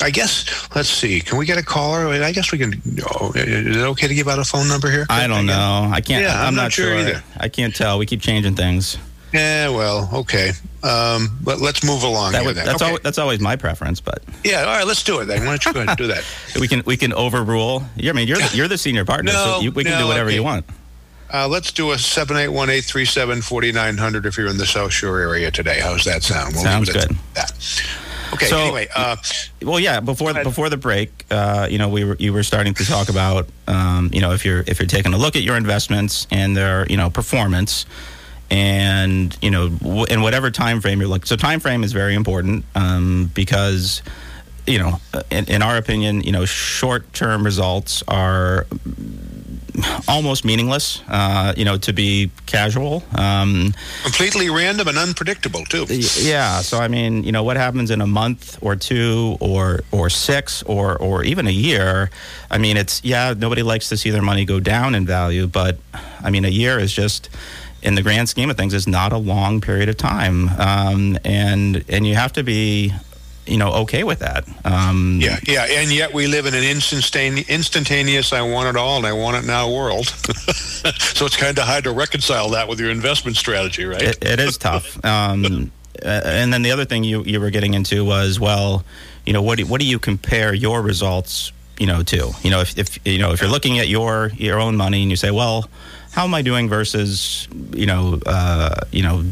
[0.00, 1.20] I guess let's see.
[1.20, 2.08] Can we get a caller?
[2.08, 2.80] I guess we can.
[3.10, 5.06] Oh, is it okay to give out a phone number here?
[5.10, 5.90] I don't know.
[5.92, 6.22] I can't.
[6.22, 7.22] Yeah, I'm, I'm not, not sure either.
[7.36, 7.98] I can't tell.
[7.98, 8.96] We keep changing things.
[9.32, 9.68] Yeah.
[9.68, 10.52] Well, okay.
[10.82, 12.90] Um, but let's move along That would, that's okay.
[12.92, 14.60] al- that's always my preference, but yeah.
[14.60, 14.86] All right.
[14.86, 15.40] Let's do it then.
[15.40, 16.24] Why don't you go ahead and do that?
[16.60, 17.84] we can we can overrule.
[17.96, 20.00] Yeah, I mean, you're the, you're the senior partner, No, so you, we can no,
[20.00, 20.36] do whatever okay.
[20.36, 20.64] you want.
[21.32, 24.48] Uh, let's do a seven eight one eight three seven forty nine hundred if you're
[24.48, 25.80] in the South Shore area today.
[25.80, 26.54] How's that sound?
[26.56, 27.16] Sounds it at good.
[28.32, 28.46] Okay.
[28.46, 29.16] So, anyway, uh,
[29.62, 30.00] well, yeah.
[30.00, 33.48] Before before the break, uh, you know, we were you were starting to talk about,
[33.66, 36.86] um, you know, if you're if you're taking a look at your investments and their
[36.88, 37.84] you know performance,
[38.50, 41.26] and you know, w- in whatever time frame you're looking.
[41.26, 44.02] So time frame is very important um, because
[44.66, 48.66] you know, in, in, our opinion, you know, short-term results are
[50.08, 51.02] almost meaningless.
[51.08, 55.86] Uh, you know, to be casual, um, completely random and unpredictable too.
[55.88, 56.60] Yeah.
[56.60, 60.62] So I mean, you know, what happens in a month or two or or six
[60.64, 62.10] or or even a year?
[62.50, 63.34] I mean, it's yeah.
[63.36, 65.78] Nobody likes to see their money go down in value, but
[66.22, 67.28] I mean, a year is just
[67.82, 71.84] in the grand scheme of things is not a long period of time um, and
[71.88, 72.92] and you have to be
[73.46, 74.44] you know okay with that.
[74.64, 78.98] Um, yeah, yeah, and yet we live in an instantaneous, instantaneous "I want it all
[78.98, 80.06] and I want it now" world.
[80.06, 84.02] so it's kind of hard to reconcile that with your investment strategy, right?
[84.02, 84.98] it, it is tough.
[85.12, 88.84] Um, and then the other thing you you were getting into was well,
[89.26, 92.32] you know, what do, what do you compare your results, you know, to?
[92.42, 95.10] You know, if, if you know if you're looking at your your own money and
[95.10, 95.68] you say, well
[96.12, 99.24] how am I doing versus you know uh, you know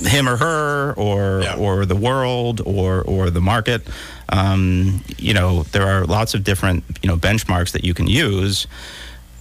[0.00, 1.56] him or her or yeah.
[1.56, 3.82] or the world or or the market.
[4.30, 8.66] Um, you know there are lots of different you know benchmarks that you can use.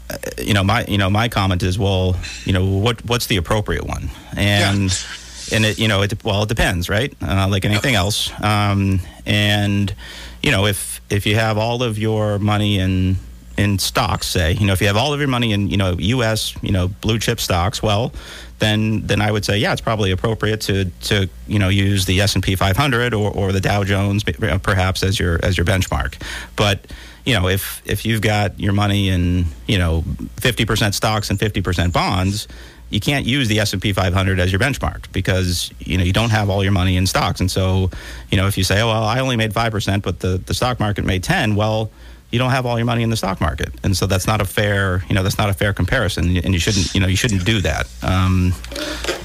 [0.09, 3.37] Uh, you know my you know my comment is well you know what what's the
[3.37, 4.91] appropriate one and.
[4.91, 5.23] Yeah.
[5.49, 7.15] And it, you know, it well, it depends, right?
[7.21, 8.33] Uh, like anything else.
[8.43, 9.95] Um, and
[10.43, 13.15] you know, if if you have all of your money in
[13.57, 15.95] in stocks, say, you know, if you have all of your money in, you know,
[15.97, 18.13] U.S., you know, blue chip stocks, well,
[18.59, 22.21] then then I would say, yeah, it's probably appropriate to to you know use the
[22.21, 25.65] S and P 500 or, or the Dow Jones uh, perhaps as your as your
[25.65, 26.21] benchmark.
[26.55, 26.85] But
[27.25, 30.01] you know, if if you've got your money in you know
[30.37, 32.47] 50% stocks and 50% bonds,
[32.89, 36.49] you can't use the S&P 500 as your benchmark because you know you don't have
[36.49, 37.91] all your money in stocks and so
[38.31, 40.79] you know if you say oh well I only made 5% but the the stock
[40.79, 41.91] market made 10 well
[42.31, 44.45] you don't have all your money in the stock market, and so that's not a
[44.45, 47.45] fair, you know, that's not a fair comparison, and you shouldn't, you know, you shouldn't
[47.45, 47.87] do that.
[48.03, 48.53] Um,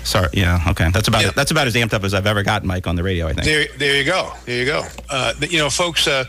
[0.05, 1.31] sorry, yeah, okay, that's about yeah.
[1.35, 3.27] that's about as amped up as I've ever gotten, Mike, on the radio.
[3.27, 3.45] I think.
[3.45, 4.87] There, there you go, there you go.
[5.11, 6.25] Uh, you know, folks, uh,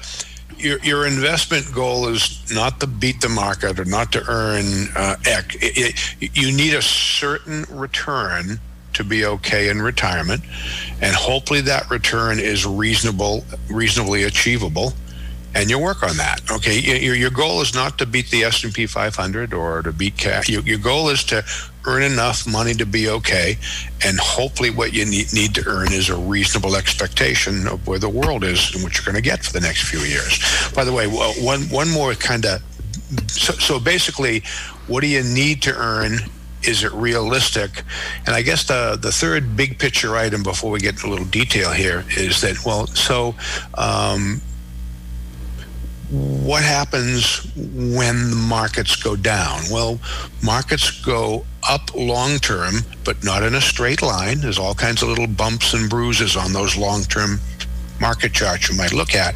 [0.57, 5.15] your your investment goal is not to beat the market or not to earn uh,
[5.25, 5.55] X.
[5.61, 8.59] It, it, you need a certain return
[8.93, 10.41] to be okay in retirement,
[11.01, 14.93] and hopefully that return is reasonable, reasonably achievable
[15.55, 16.41] and you work on that.
[16.51, 19.91] Okay, your, your goal is not to beat the S and P 500 or to
[19.91, 20.49] beat cash.
[20.49, 21.43] Your, your goal is to
[21.85, 23.57] earn enough money to be okay,
[24.05, 28.09] and hopefully, what you need, need to earn is a reasonable expectation of where the
[28.09, 30.39] world is and what you're going to get for the next few years.
[30.73, 32.61] By the way, one one more kind of
[33.27, 34.43] so, so basically,
[34.87, 36.17] what do you need to earn
[36.63, 37.83] is it realistic?
[38.25, 41.25] And I guess the the third big picture item before we get into a little
[41.25, 43.35] detail here is that well, so
[43.77, 44.41] um,
[46.09, 49.61] what happens when the markets go down?
[49.71, 49.99] Well,
[50.43, 54.41] markets go up long term, but not in a straight line.
[54.41, 57.39] There's all kinds of little bumps and bruises on those long term
[57.99, 59.35] market charts you might look at.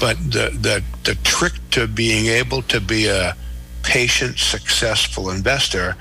[0.00, 3.36] But the, the, the trick to being able to be a
[3.88, 5.96] patient, successful investor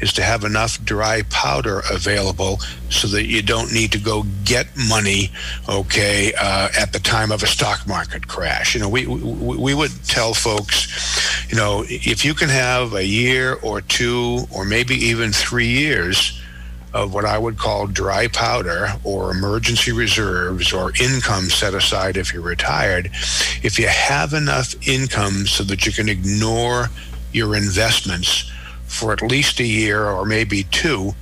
[0.00, 2.58] is to have enough dry powder available
[2.90, 5.30] so that you don't need to go get money,
[5.68, 8.74] okay, uh, at the time of a stock market crash.
[8.74, 13.06] You know, we, we, we would tell folks, you know, if you can have a
[13.06, 16.42] year or two or maybe even three years
[16.92, 22.32] of what I would call dry powder or emergency reserves or income set aside if
[22.32, 23.10] you're retired,
[23.62, 26.88] if you have enough income so that you can ignore
[27.32, 28.50] your investments
[28.86, 31.12] for at least a year or maybe two,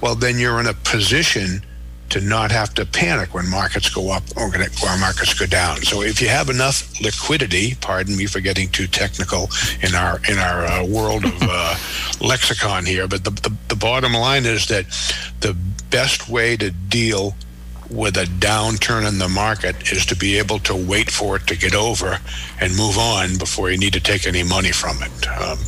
[0.00, 1.62] well, then you're in a position
[2.08, 5.78] to not have to panic when markets go up or when markets go down.
[5.82, 9.48] So if you have enough liquidity, pardon me for getting too technical
[9.82, 11.76] in our in our uh, world of uh,
[12.20, 14.86] lexicon here, but the, the, the bottom line is that
[15.40, 15.54] the
[15.90, 17.34] best way to deal
[17.90, 21.56] with a downturn in the market is to be able to wait for it to
[21.56, 22.18] get over
[22.60, 25.28] and move on before you need to take any money from it.
[25.28, 25.58] Um,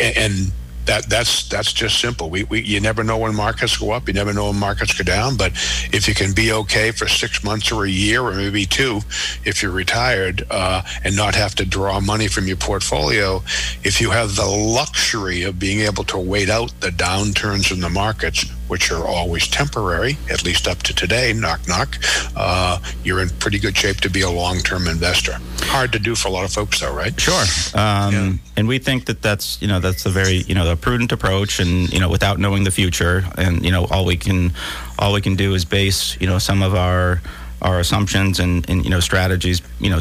[0.00, 0.52] and
[0.86, 2.28] that that's that's just simple.
[2.30, 5.04] We, we you never know when markets go up, you never know when markets go
[5.04, 5.36] down.
[5.36, 5.52] But
[5.92, 9.00] if you can be okay for six months or a year or maybe two,
[9.44, 13.42] if you're retired uh, and not have to draw money from your portfolio,
[13.82, 17.90] if you have the luxury of being able to wait out the downturns in the
[17.90, 21.98] markets, which are always temporary, at least up to today, knock knock,
[22.36, 25.36] uh, you're in pretty good shape to be a long-term investor.
[25.62, 27.18] Hard to do for a lot of folks, though, right?
[27.20, 27.44] Sure.
[27.74, 28.32] Um, yeah.
[28.56, 31.60] And we think that that's you know that's a very you know a prudent approach,
[31.60, 34.52] and you know without knowing the future, and you know all we can
[34.98, 37.20] all we can do is base you know some of our
[37.62, 39.98] our assumptions and, and you know strategies, you know,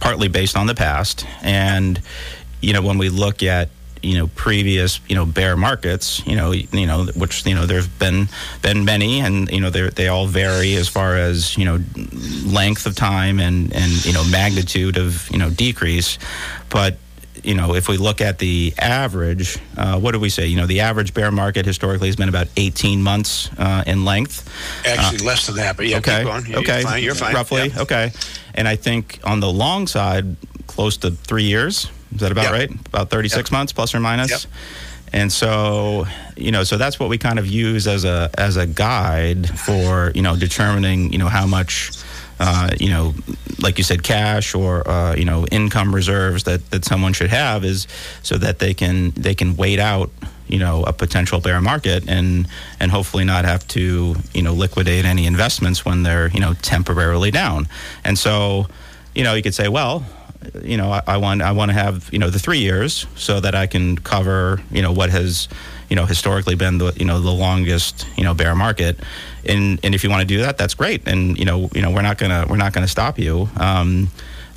[0.00, 2.00] partly based on the past, and
[2.60, 3.68] you know when we look at
[4.02, 7.88] you know previous you know bear markets you know you know which you know there's
[7.88, 8.28] been
[8.60, 11.78] been many and you know they they all vary as far as you know
[12.44, 16.18] length of time and and you know magnitude of you know decrease
[16.68, 16.96] but
[17.42, 20.46] you know, if we look at the average, uh, what do we say?
[20.46, 24.48] You know, the average bear market historically has been about 18 months uh, in length.
[24.86, 27.02] Actually, uh, less than that, but yeah, okay, yeah, okay, you're fine.
[27.02, 27.34] You're fine.
[27.34, 27.82] Roughly, yeah.
[27.82, 28.12] okay.
[28.54, 30.36] And I think on the long side,
[30.66, 31.90] close to three years.
[32.14, 32.52] Is that about yep.
[32.52, 32.86] right?
[32.86, 33.52] About 36 yep.
[33.52, 34.30] months, plus or minus.
[34.30, 34.52] Yep.
[35.14, 38.66] And so, you know, so that's what we kind of use as a as a
[38.66, 41.90] guide for you know determining you know how much
[42.40, 43.14] uh, you know,
[43.60, 47.64] like you said, cash or uh, you know income reserves that, that someone should have
[47.64, 47.86] is
[48.22, 50.10] so that they can they can wait out
[50.48, 52.48] you know a potential bear market and
[52.80, 57.30] and hopefully not have to you know liquidate any investments when they're you know temporarily
[57.30, 57.68] down.
[58.04, 58.66] And so,
[59.14, 60.04] you know, you could say, well,
[60.62, 63.40] you know, I, I want I want to have you know the three years so
[63.40, 65.48] that I can cover you know what has
[65.88, 68.98] you know historically been the you know the longest you know bear market
[69.44, 71.90] and and if you want to do that that's great and you know you know
[71.90, 74.08] we're not gonna we're not gonna stop you um,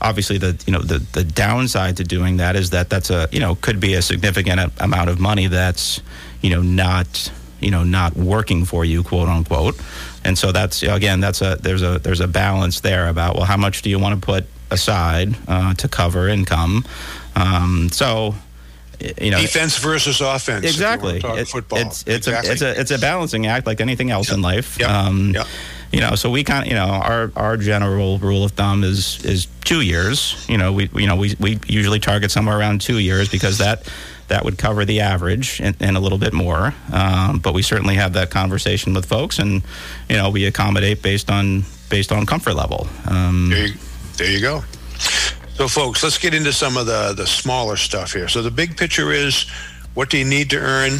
[0.02, 3.39] obviously the you know the the downside to doing that is that that's a you
[3.41, 6.02] know could be a significant amount of money that's
[6.41, 9.76] you know not you know not working for you quote unquote
[10.24, 13.58] and so that's again that's a there's a there's a balance there about well how
[13.58, 16.84] much do you want to put aside uh, to cover income
[17.36, 18.36] um, so
[19.19, 20.65] you know defense versus offense.
[20.65, 21.17] Exactly.
[21.23, 21.80] It, football.
[21.80, 22.49] It's it's exactly.
[22.49, 24.36] a it's a it's a balancing act like anything else yep.
[24.36, 24.78] in life.
[24.80, 24.89] Yep.
[24.89, 25.47] Um, yep.
[25.91, 29.23] You know, so we kind of you know our our general rule of thumb is
[29.25, 30.45] is two years.
[30.49, 33.89] You know, we you know we we usually target somewhere around two years because that
[34.28, 36.73] that would cover the average and, and a little bit more.
[36.91, 39.62] Um, but we certainly have that conversation with folks, and
[40.10, 42.88] you know we accommodate based on based on comfort level.
[43.08, 43.73] Um, there, you,
[44.17, 44.63] there you go.
[45.56, 48.28] So, folks, let's get into some of the, the smaller stuff here.
[48.28, 49.49] So, the big picture is
[49.93, 50.99] what do you need to earn?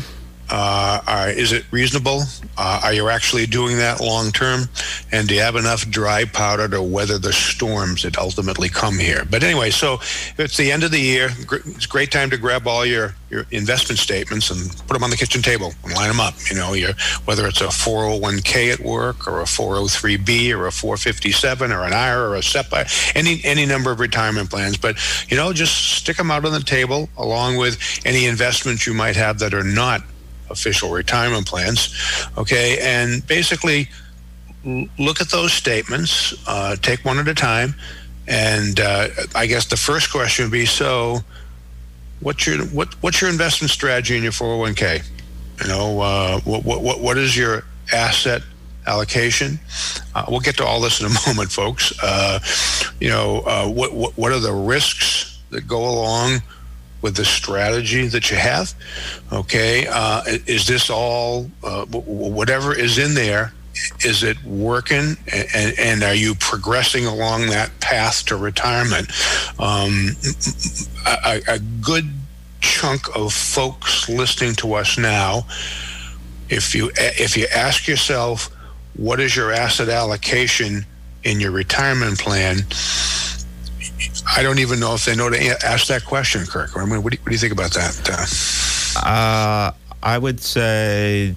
[0.49, 2.21] Uh, are, is it reasonable?
[2.58, 4.69] Uh, are you actually doing that long term?
[5.12, 9.25] And do you have enough dry powder to weather the storms that ultimately come here?
[9.29, 9.99] But anyway, so
[10.38, 11.29] it's the end of the year.
[11.51, 15.10] It's a great time to grab all your, your investment statements and put them on
[15.10, 16.36] the kitchen table and line them up.
[16.49, 16.93] You know, your,
[17.25, 22.29] whether it's a 401k at work or a 403b or a 457 or an IRA
[22.29, 24.77] or a SEPA, any any number of retirement plans.
[24.77, 24.97] But
[25.29, 29.15] you know, just stick them out on the table along with any investments you might
[29.15, 30.03] have that are not
[30.49, 31.93] official retirement plans.
[32.38, 33.89] Okay, and basically
[34.97, 37.75] look at those statements, uh, take one at a time,
[38.27, 41.19] and uh, I guess the first question would be: So,
[42.21, 45.01] what's your what what's your investment strategy in your four hundred one k?
[45.62, 48.41] You know, uh, what what what is your asset
[48.88, 49.60] allocation?
[50.13, 51.93] Uh, we'll get to all this in a moment, folks.
[52.01, 52.39] Uh,
[52.99, 56.41] you know, uh, what what what are the risks that go along?
[57.01, 58.73] With the strategy that you have.
[59.31, 63.53] Okay, uh, is this all uh, whatever is in there?
[64.05, 69.12] Is it working, and, and, are you progressing along that path to retirement?
[69.60, 70.12] Um,
[71.05, 72.10] a, a good
[72.65, 75.45] chunk of folks listening to us now,
[76.49, 78.49] if you if you ask yourself,
[78.95, 80.86] what is your asset allocation
[81.23, 82.60] in your retirement plan?
[84.38, 86.76] I don't even know if they know to ask that question, Kirk.
[86.76, 88.95] I mean, what do you, what do you think about that?
[88.98, 89.71] Uh, uh,
[90.04, 91.36] I would say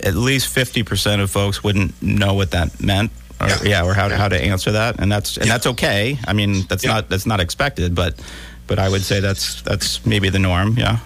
[0.00, 3.94] at least fifty percent of folks wouldn't know what that meant, or yeah, yeah or
[3.94, 4.16] how, yeah.
[4.16, 5.52] how to answer that, and that's and yeah.
[5.52, 6.18] that's okay.
[6.26, 8.20] I mean, that's not that's not expected, but
[8.66, 10.76] but I would say that's that's maybe the norm.
[10.76, 10.98] Yeah.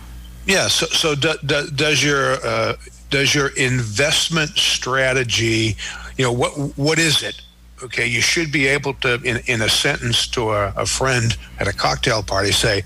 [0.46, 0.68] Yeah.
[0.68, 2.76] So so do, do, does your uh,
[3.10, 5.76] does your investment strategy,
[6.16, 7.40] you know, what what is it?
[7.82, 11.68] Okay, you should be able to, in, in a sentence to a, a, friend at
[11.68, 12.82] a cocktail party, say,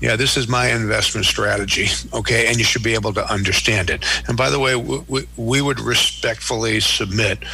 [0.00, 4.04] yeah, this is my investment strategy, okay, and you should be able to understand it.
[4.28, 7.44] And by the way, we, we would respectfully submit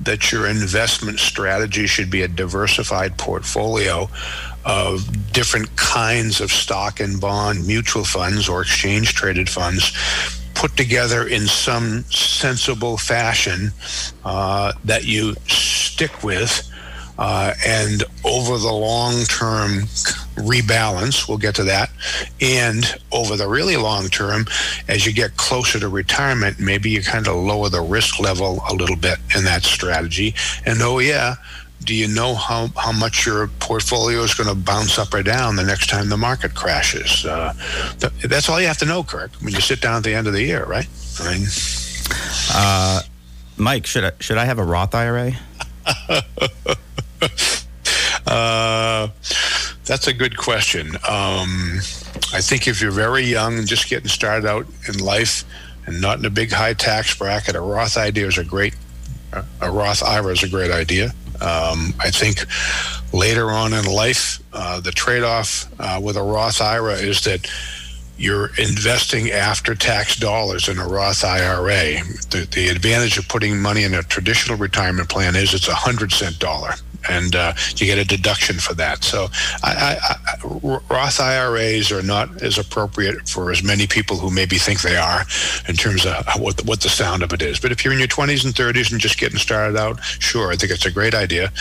[0.00, 4.08] that your investment strategy should be a diversified portfolio
[4.64, 9.92] of different kinds of stock and bond mutual funds or exchange traded funds
[10.54, 13.70] put together in some sensible fashion
[14.24, 16.70] uh, that you stick with.
[17.16, 19.82] Uh, and over the long term
[20.34, 21.90] rebalance, we'll get to that.
[22.40, 24.46] And over the really long term,
[24.88, 28.74] as you get closer to retirement, maybe you kind of lower the risk level a
[28.74, 30.34] little bit in that strategy.
[30.66, 31.36] And oh, yeah,
[31.84, 35.56] do you know how, how much your portfolio is going to bounce up or down
[35.56, 37.24] the next time the market crashes?
[37.24, 37.52] Uh,
[37.98, 40.26] th- that's all you have to know, Kirk, when you sit down at the end
[40.26, 40.88] of the year, right?
[41.20, 41.46] I mean,
[42.52, 43.00] uh,
[43.56, 45.32] Mike, should I, should I have a Roth IRA?
[48.26, 49.08] uh,
[49.84, 50.96] that's a good question.
[51.08, 51.80] Um,
[52.32, 55.44] I think if you're very young and just getting started out in life
[55.86, 58.74] and not in a big high tax bracket, a Roth idea is a great,
[59.60, 61.12] a Roth IRA is a great idea.
[61.40, 62.44] Um, I think
[63.12, 67.50] later on in life, uh, the trade off uh, with a Roth IRA is that
[68.16, 72.02] you're investing after tax dollars in a Roth IRA.
[72.30, 76.12] The, the advantage of putting money in a traditional retirement plan is it's a hundred
[76.12, 76.74] cent dollar
[77.08, 79.04] and uh, you get a deduction for that.
[79.04, 79.28] So,
[79.62, 84.82] I, I, Roth IRAs are not as appropriate for as many people who maybe think
[84.82, 85.22] they are
[85.68, 87.60] in terms of what the, what the sound of it is.
[87.60, 90.56] But if you're in your 20s and 30s and just getting started out, sure, I
[90.56, 91.52] think it's a great idea.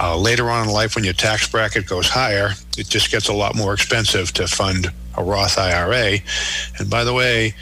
[0.00, 3.32] Uh, later on in life, when your tax bracket goes higher, it just gets a
[3.32, 6.18] lot more expensive to fund a Roth IRA.
[6.78, 7.54] And by the way,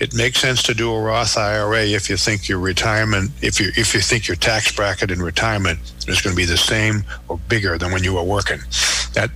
[0.00, 3.70] it makes sense to do a Roth IRA if you think your retirement, if you
[3.76, 5.78] if you think your tax bracket in retirement
[6.08, 8.58] is going to be the same or bigger than when you were working.
[9.12, 9.30] That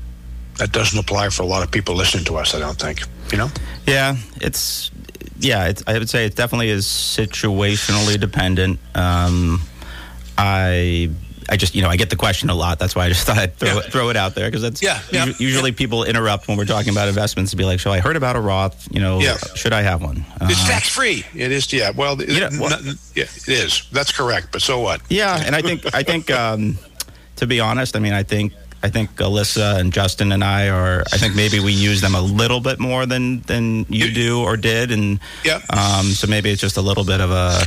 [0.58, 2.54] that doesn't apply for a lot of people listening to us.
[2.54, 3.02] I don't think.
[3.30, 3.48] You know.
[3.86, 4.90] Yeah, it's
[5.38, 5.68] yeah.
[5.68, 8.80] It's, I would say it definitely is situationally dependent.
[8.94, 9.60] Um,
[10.36, 11.10] I
[11.48, 12.78] I just, you know, I get the question a lot.
[12.78, 13.78] That's why I just thought I'd throw, yeah.
[13.78, 15.76] it, throw it out there because that's yeah, yeah, usually yeah.
[15.76, 18.40] people interrupt when we're talking about investments to be like, so I heard about a
[18.40, 19.20] Roth, you know,
[19.54, 20.24] should I have one?
[20.40, 21.24] Uh, it's tax free.
[21.34, 21.90] It is, yeah.
[21.90, 22.80] Well, you know, well
[23.14, 23.88] yeah, it is.
[23.92, 24.48] That's correct.
[24.52, 25.00] But so what?
[25.08, 26.78] Yeah, and I think I think um,
[27.36, 31.02] to be honest, I mean, I think I think Alyssa and Justin and I are.
[31.12, 34.56] I think maybe we use them a little bit more than than you do or
[34.56, 35.60] did, and yeah.
[35.70, 37.60] Um, so maybe it's just a little bit of a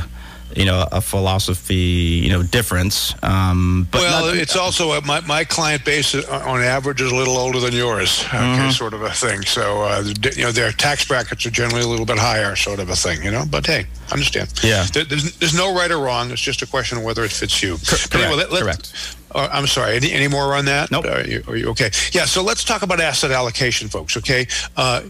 [0.56, 3.14] you know a philosophy you know difference.
[3.22, 7.10] Um, but well, not, it's also a, my my client base uh, on average is
[7.10, 8.70] a little older than yours, okay, mm-hmm.
[8.70, 9.42] sort of a thing.
[9.42, 10.04] So uh,
[10.36, 13.22] you know their tax brackets are generally a little bit higher, sort of a thing.
[13.22, 14.52] You know, but hey, understand.
[14.62, 16.30] Yeah, there, there's there's no right or wrong.
[16.30, 17.76] It's just a question of whether it fits you.
[17.86, 18.14] Correct.
[18.14, 19.16] Anyway, let, Correct.
[19.34, 19.96] Uh, I'm sorry.
[19.96, 20.90] Any, any more on that?
[20.90, 21.06] Nope.
[21.06, 21.90] Are you, are you okay?
[22.12, 22.26] Yeah.
[22.26, 24.16] So let's talk about asset allocation, folks.
[24.16, 24.46] Okay.
[24.76, 25.02] Uh,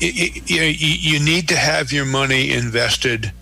[0.00, 3.32] you, you, you need to have your money invested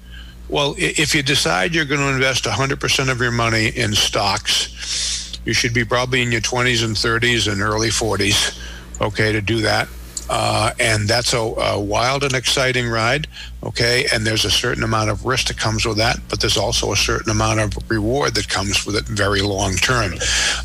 [0.48, 5.52] well, if you decide you're going to invest 100% of your money in stocks, you
[5.52, 8.58] should be probably in your 20s and 30s and early 40s,
[9.00, 9.88] okay, to do that.
[10.28, 13.28] Uh, and that's a, a, wild and exciting ride,
[13.62, 14.06] okay?
[14.12, 16.96] And there's a certain amount of risk that comes with that, but there's also a
[16.96, 20.14] certain amount of reward that comes with it very long term.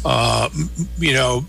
[0.03, 0.49] Uh,
[0.97, 1.45] you know,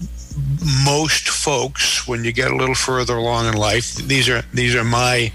[0.85, 4.85] most folks, when you get a little further along in life, these are these are
[4.85, 5.33] my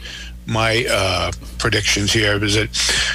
[0.48, 2.70] my uh, predictions here is that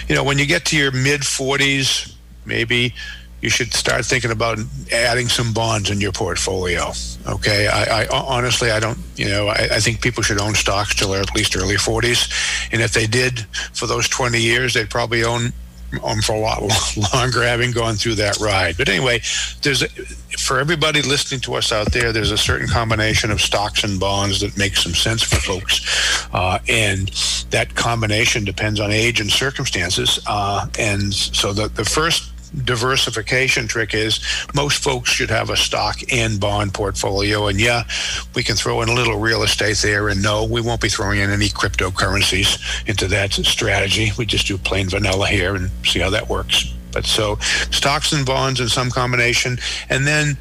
[0.09, 2.14] you know when you get to your mid 40s
[2.45, 2.95] maybe
[3.41, 4.59] you should start thinking about
[4.93, 6.93] adding some bonds in your portfolio
[7.26, 7.66] okay?
[7.66, 11.11] I, I honestly i don't you know I, I, think people should own stocks till
[11.11, 13.41] they're at least early 40s and if they did
[13.72, 15.53] for those 20 years they'd probably own
[16.05, 16.62] um, for a lot
[17.14, 18.76] longer having gone through that ride.
[18.76, 19.20] But anyway,
[19.62, 19.88] there's a,
[20.38, 24.40] for everybody listening to us out there, there's a certain combination of stocks and bonds
[24.40, 27.09] that makes some sense for folks, uh, and
[27.51, 30.18] that combination depends on age and circumstances.
[30.26, 32.32] Uh, and so the the first
[32.64, 34.20] diversification trick is
[34.55, 37.46] most folks should have a stock and bond portfolio.
[37.46, 37.84] And yeah,
[38.34, 40.09] we can throw in a little real estate there.
[40.09, 44.12] And no, we won't be throwing in any cryptocurrencies into that strategy.
[44.18, 46.74] We just do plain vanilla here and see how that works.
[46.92, 47.36] But so
[47.70, 49.59] stocks and bonds in some combination.
[49.88, 50.36] And then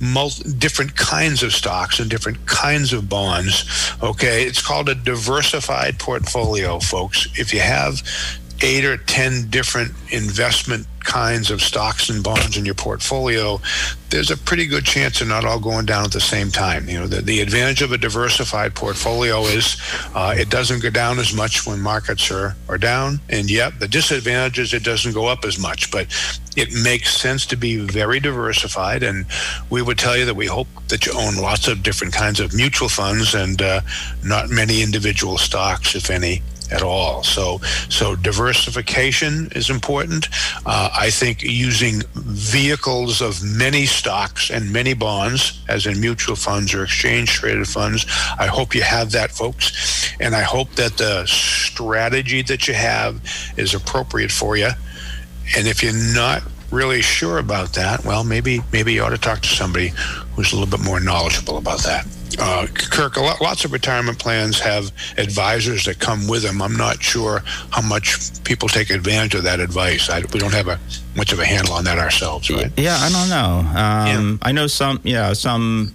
[0.00, 3.92] multi, different kinds of stocks and different kinds of bonds.
[4.02, 7.26] Okay, it's called a diversified portfolio, folks.
[7.38, 8.02] If you have
[8.62, 13.58] eight or 10 different investment kinds of stocks and bonds in your portfolio,
[14.10, 16.86] there's a pretty good chance they're not all going down at the same time.
[16.86, 19.80] You know, the, the advantage of a diversified portfolio is
[20.14, 23.20] uh, it doesn't go down as much when markets are, are down.
[23.30, 25.90] And yet the disadvantage is it doesn't go up as much.
[25.90, 26.08] But
[26.56, 29.02] it makes sense to be very diversified.
[29.02, 29.24] And
[29.70, 32.54] we would tell you that we hope that you own lots of different kinds of
[32.54, 33.80] mutual funds and uh,
[34.22, 37.22] not many individual stocks, if any, at all.
[37.22, 37.58] So,
[37.88, 40.28] so diversification is important.
[40.66, 46.74] Uh, I think using vehicles of many stocks and many bonds, as in mutual funds
[46.74, 48.06] or exchange traded funds.
[48.38, 53.20] I hope you have that, folks, and I hope that the strategy that you have
[53.56, 54.70] is appropriate for you.
[55.56, 59.40] And if you're not really sure about that, well, maybe maybe you ought to talk
[59.40, 59.92] to somebody
[60.34, 62.06] who's a little bit more knowledgeable about that
[62.38, 66.60] uh, Kirk, lots of retirement plans have advisors that come with them.
[66.60, 70.10] I'm not sure how much people take advantage of that advice.
[70.10, 70.78] I, we don't have a
[71.16, 72.70] much of a handle on that ourselves, right?
[72.76, 73.68] Yeah, I don't know.
[73.70, 74.48] Um, yeah.
[74.48, 75.00] I know some.
[75.04, 75.94] Yeah, some.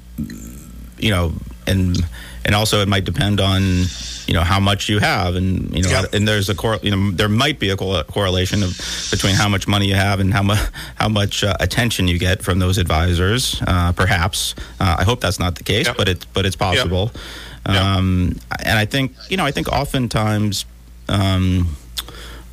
[0.97, 1.33] You know,
[1.67, 1.97] and
[2.45, 3.85] and also it might depend on
[4.27, 6.13] you know how much you have, and you know, Yep.
[6.13, 8.77] and there's a cor- you know there might be a cor- correlation of,
[9.11, 10.59] between how much money you have and how much
[10.95, 13.61] how much uh, attention you get from those advisors.
[13.67, 15.97] Uh, perhaps uh, I hope that's not the case, Yep.
[15.97, 17.11] but it's but it's possible.
[17.67, 17.75] Yep.
[17.81, 20.65] Um, and I think you know I think oftentimes.
[21.09, 21.75] Um,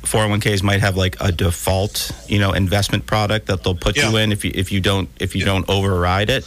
[0.03, 4.31] 401ks might have like a default, you know, investment product that they'll put you in
[4.31, 6.43] if you if you don't if you don't override it.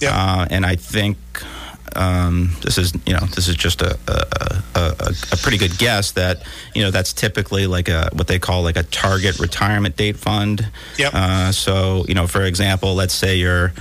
[0.00, 0.16] Yeah.
[0.16, 1.18] Uh, and I think
[1.96, 6.12] um, this is you know this is just a, a, a, a pretty good guess
[6.12, 6.42] that
[6.74, 10.68] you know that's typically like a what they call like a target retirement date fund.
[10.98, 11.14] Yep.
[11.14, 13.72] Uh, so you know, for example, let's say you're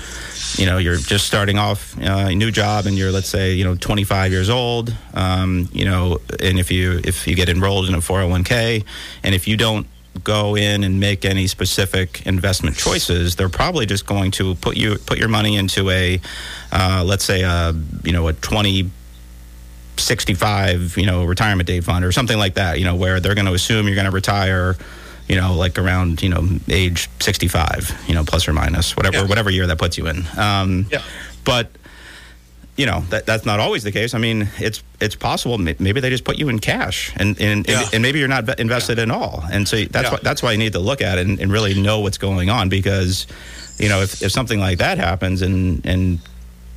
[0.56, 3.64] you know you're just starting off uh, a new job and you're let's say you
[3.64, 7.95] know 25 years old um, you know and if you if you get enrolled in
[7.95, 8.84] a 401k
[9.24, 9.88] and if you don't
[10.24, 14.95] go in and make any specific investment choices they're probably just going to put you
[15.07, 16.22] put your money into a
[16.72, 18.91] uh, let's say a you know a 20
[19.97, 23.45] 65 you know retirement date fund or something like that you know where they're going
[23.45, 24.76] to assume you're going to retire
[25.28, 29.26] you know like around you know age 65 you know plus or minus whatever Yeah.
[29.28, 31.01] whatever year that puts you in um, Yeah.
[31.45, 31.70] but
[32.76, 34.13] you know that that's not always the case.
[34.13, 35.57] I mean, it's it's possible.
[35.57, 37.82] Maybe they just put you in cash, and and, Yeah.
[37.84, 39.43] and, and maybe you're not ve- invested at all.
[39.51, 40.11] And so that's Yeah.
[40.13, 42.49] why that's why you need to look at it and, and really know what's going
[42.49, 43.28] on because,
[43.78, 46.19] you know, if, if something like that happens and and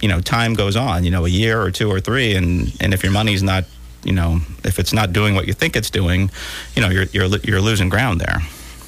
[0.03, 2.92] you know time goes on, you know, a year or two or three, and and
[2.92, 3.64] if your money's not
[4.05, 6.30] you know if it's not doing what you think it's doing,
[6.74, 8.42] you know, you're you're you're losing ground there.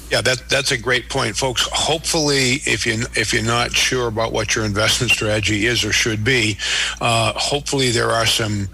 [0.09, 1.67] Yeah, that that's a great point, folks.
[1.71, 6.23] Hopefully, if you if you're not sure about what your investment strategy is or should
[6.23, 6.57] be,
[6.99, 8.69] uh, hopefully there are some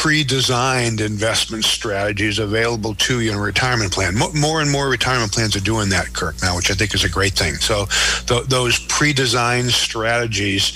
[0.00, 4.16] pre-designed investment strategies available to you in a retirement plan.
[4.16, 7.04] Mo- More and more retirement plans are doing that, Kirk, now, which I think is
[7.04, 7.56] a great thing.
[7.56, 7.84] So
[8.26, 10.72] th- those pre-designed strategies,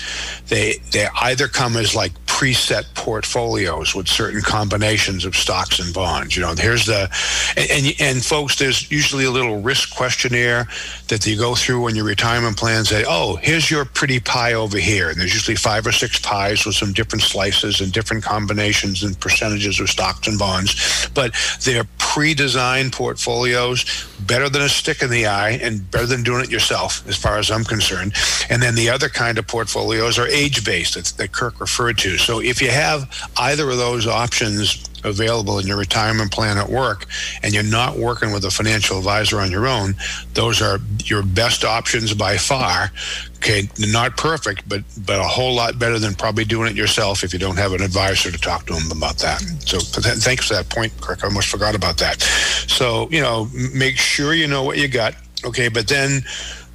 [0.47, 6.35] they they either come as like preset portfolios with certain combinations of stocks and bonds.
[6.35, 7.09] You know, here's the
[7.57, 10.67] and and, and folks, there's usually a little risk questionnaire
[11.07, 14.77] that you go through when your retirement plan say, oh, here's your pretty pie over
[14.77, 19.01] here, and there's usually five or six pies with some different slices and different combinations
[19.01, 23.85] and percentages of stocks and bonds, but they're pre-designed portfolios,
[24.21, 27.37] better than a stick in the eye and better than doing it yourself, as far
[27.37, 28.13] as I'm concerned.
[28.49, 32.17] And then the other kind of portfolios are age-based that, that Kirk referred to.
[32.17, 37.05] So if you have either of those options available in your retirement plan at work
[37.43, 39.95] and you're not working with a financial advisor on your own,
[40.33, 42.91] those are your best options by far.
[43.37, 47.31] Okay, not perfect, but but a whole lot better than probably doing it yourself if
[47.31, 49.39] you don't have an advisor to talk to them about that.
[49.65, 51.23] So th- thanks for that point, Kirk.
[51.23, 52.21] I almost forgot about that.
[52.67, 55.13] So you know, make sure you know what you got.
[55.45, 56.25] Okay, but then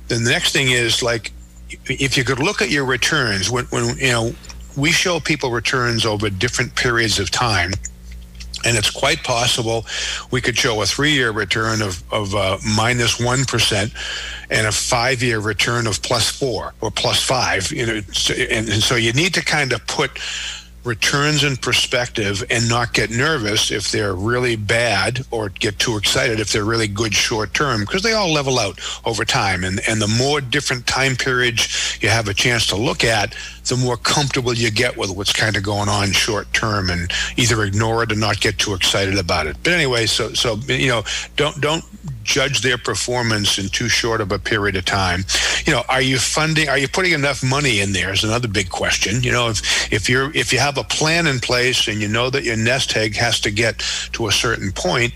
[0.08, 1.32] the next thing is like
[1.86, 4.32] if you could look at your returns when, when you know
[4.76, 7.72] we show people returns over different periods of time
[8.64, 9.86] and it's quite possible
[10.30, 13.40] we could show a three-year return of, of uh, minus 1
[14.50, 18.96] and a five-year return of plus four or plus five you know and, and so
[18.96, 20.10] you need to kind of put
[20.84, 26.40] returns in perspective and not get nervous if they're really bad or get too excited
[26.40, 29.64] if they're really good short term because they all level out over time.
[29.64, 33.36] And and the more different time periods you have a chance to look at
[33.68, 37.62] the more comfortable you get with what's kind of going on short term and either
[37.64, 41.02] ignore it or not get too excited about it but anyway so so you know
[41.36, 41.84] don't don't
[42.22, 45.24] judge their performance in too short of a period of time.
[45.64, 46.68] You know, are you funding?
[46.68, 48.12] Are you putting enough money in there?
[48.12, 49.22] Is another big question.
[49.22, 52.30] You know, if if you're if you have a plan in place and you know
[52.30, 53.78] that your nest egg has to get
[54.12, 55.12] to a certain point,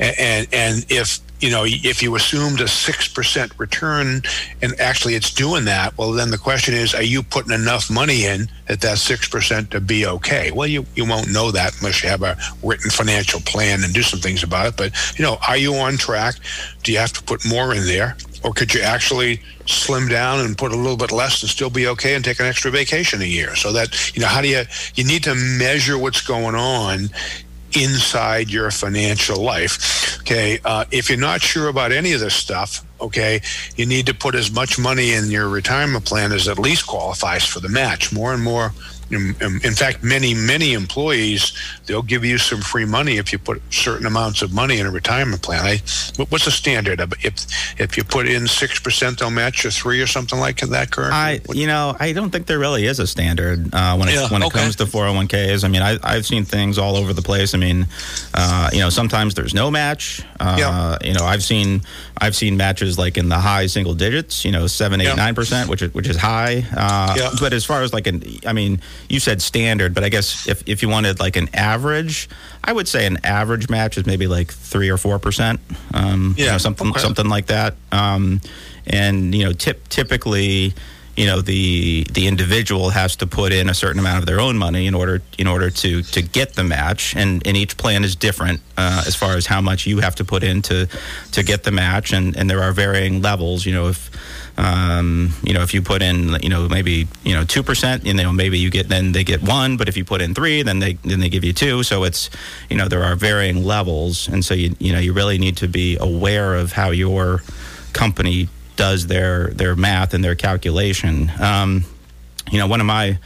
[0.00, 4.22] and and, and if you know, if you assumed a 6% return
[4.62, 8.24] and actually it's doing that, well, then the question is, are you putting enough money
[8.24, 10.50] in at that 6% to be okay?
[10.50, 14.02] Well, you, you won't know that unless you have a written financial plan and do
[14.02, 14.76] some things about it.
[14.76, 16.36] But, you know, are you on track?
[16.82, 18.16] Do you have to put more in there?
[18.44, 21.88] Or could you actually slim down and put a little bit less and still be
[21.88, 23.56] okay and take an extra vacation a year?
[23.56, 24.62] So that, you know, how do you,
[24.94, 27.10] you need to measure what's going on
[27.74, 30.18] inside your financial life.
[30.20, 30.60] Okay.
[30.64, 33.40] Uh, if you're not sure about any of this stuff, okay,
[33.76, 37.44] you need to put as much money in your retirement plan as at least qualifies
[37.44, 38.12] for the match.
[38.12, 38.72] More and more.
[39.10, 41.52] In, in fact, many, many employees,
[41.86, 44.90] they'll give you some free money if you put certain amounts of money in a
[44.90, 45.64] retirement plan.
[45.64, 45.76] I,
[46.28, 47.00] what's the standard?
[47.22, 47.46] If
[47.80, 51.12] if you put in 6%, they'll match you three or something like that, Kirk?
[51.12, 54.28] I, you know, I don't think there really is a standard uh, when it Yeah,
[54.28, 54.60] when it okay.
[54.60, 55.64] comes to 401ks.
[55.64, 57.54] I mean, I, I've seen things all over the place.
[57.54, 57.86] I mean,
[58.34, 60.22] uh, you know, sometimes there's no match.
[60.40, 60.98] Uh, Yeah.
[61.02, 61.82] You know, I've seen
[62.20, 64.44] I've seen matches like in the high single digits.
[64.44, 65.14] You know, seven, eight, Yeah.
[65.14, 66.66] nine percent, which is which is high.
[66.76, 67.30] Uh, Yeah.
[67.40, 70.62] But as far as like an, I mean, you said standard, but I guess if,
[70.66, 72.28] if you wanted like an average,
[72.62, 75.60] I would say an average match is maybe like three or four percent.
[75.94, 77.00] Um, yeah, you know, something okay.
[77.00, 77.74] something like that.
[77.92, 78.40] Um,
[78.86, 80.74] and you know, tip, typically,
[81.16, 84.56] you know, the the individual has to put in a certain amount of their own
[84.56, 87.16] money in order in order to to get the match.
[87.16, 90.24] And, and each plan is different uh, as far as how much you have to
[90.24, 90.88] put in to
[91.32, 92.12] to get the match.
[92.12, 93.66] And and there are varying levels.
[93.66, 94.10] You know, if
[94.58, 98.12] um, you know, if you put in, you know, maybe you know two percent, you
[98.12, 100.80] know, maybe you get then they get one, but if you put in three, then
[100.80, 101.84] they then they give you two.
[101.84, 102.28] So it's,
[102.68, 105.68] you know, there are varying levels, and so you you know you really need to
[105.68, 107.44] be aware of how your
[107.92, 111.30] company does their their math and their calculation.
[111.40, 111.84] Um,
[112.50, 113.16] you know, one of my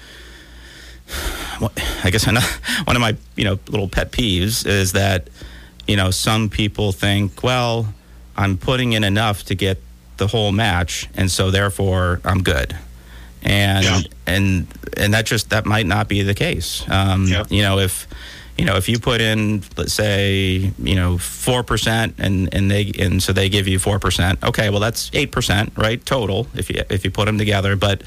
[2.05, 2.27] I guess
[2.85, 5.29] one of my you know little pet peeves is that
[5.89, 7.95] you know some people think, well,
[8.37, 9.81] I'm putting in enough to get
[10.23, 12.77] the whole match, and so therefore I'm good.
[13.43, 14.01] And yeah.
[14.27, 14.67] and
[14.97, 16.89] and that just that might not be the case.
[16.89, 17.27] Um.
[17.51, 18.07] You know, if
[18.57, 22.93] you know if you put in let's say you know four percent and and they
[23.01, 24.39] and so they give you four percent.
[24.45, 26.05] Okay, well that's eight percent, right?
[26.07, 28.03] Total if you if you put them together, but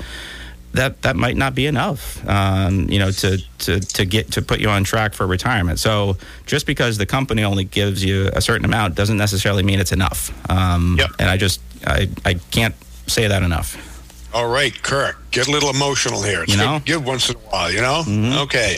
[0.75, 4.59] that that might not be enough, um, you know, to, to to get to put
[4.59, 5.79] you on track for retirement.
[5.79, 9.91] So just because the company only gives you a certain amount doesn't necessarily mean it's
[9.91, 10.31] enough.
[10.49, 11.09] Um, yep.
[11.19, 12.75] And I just I I can't
[13.07, 13.91] say that enough.
[14.33, 16.43] All right, Kirk, get a little emotional here.
[16.43, 17.71] It's you know, good, good once in a while.
[17.71, 18.03] You know.
[18.05, 18.39] Mm-hmm.
[18.43, 18.77] Okay.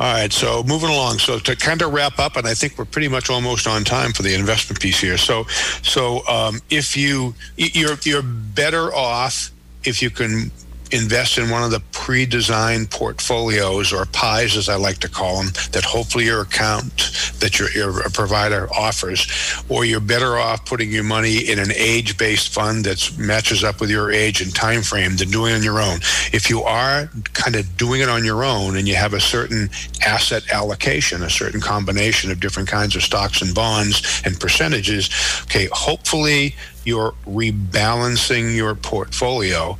[0.00, 0.32] All right.
[0.32, 1.20] So moving along.
[1.20, 4.12] So to kind of wrap up, and I think we're pretty much almost on time
[4.12, 5.16] for the investment piece here.
[5.16, 5.44] So
[5.82, 9.52] so um, if you you're you're better off
[9.84, 10.50] if you can
[10.92, 15.52] invest in one of the pre-designed portfolios or pies as i like to call them
[15.72, 17.08] that hopefully your account
[17.40, 19.26] that your, your provider offers.
[19.68, 23.90] Or you're better off putting your money in an age-based fund that matches up with
[23.90, 25.98] your age and time frame than doing it on your own.
[26.32, 29.70] If you are kind of doing it on your own and you have a certain
[30.04, 35.10] asset allocation a certain combination of different kinds of stocks and bonds and percentages
[35.42, 39.76] okay hopefully you're rebalancing your portfolio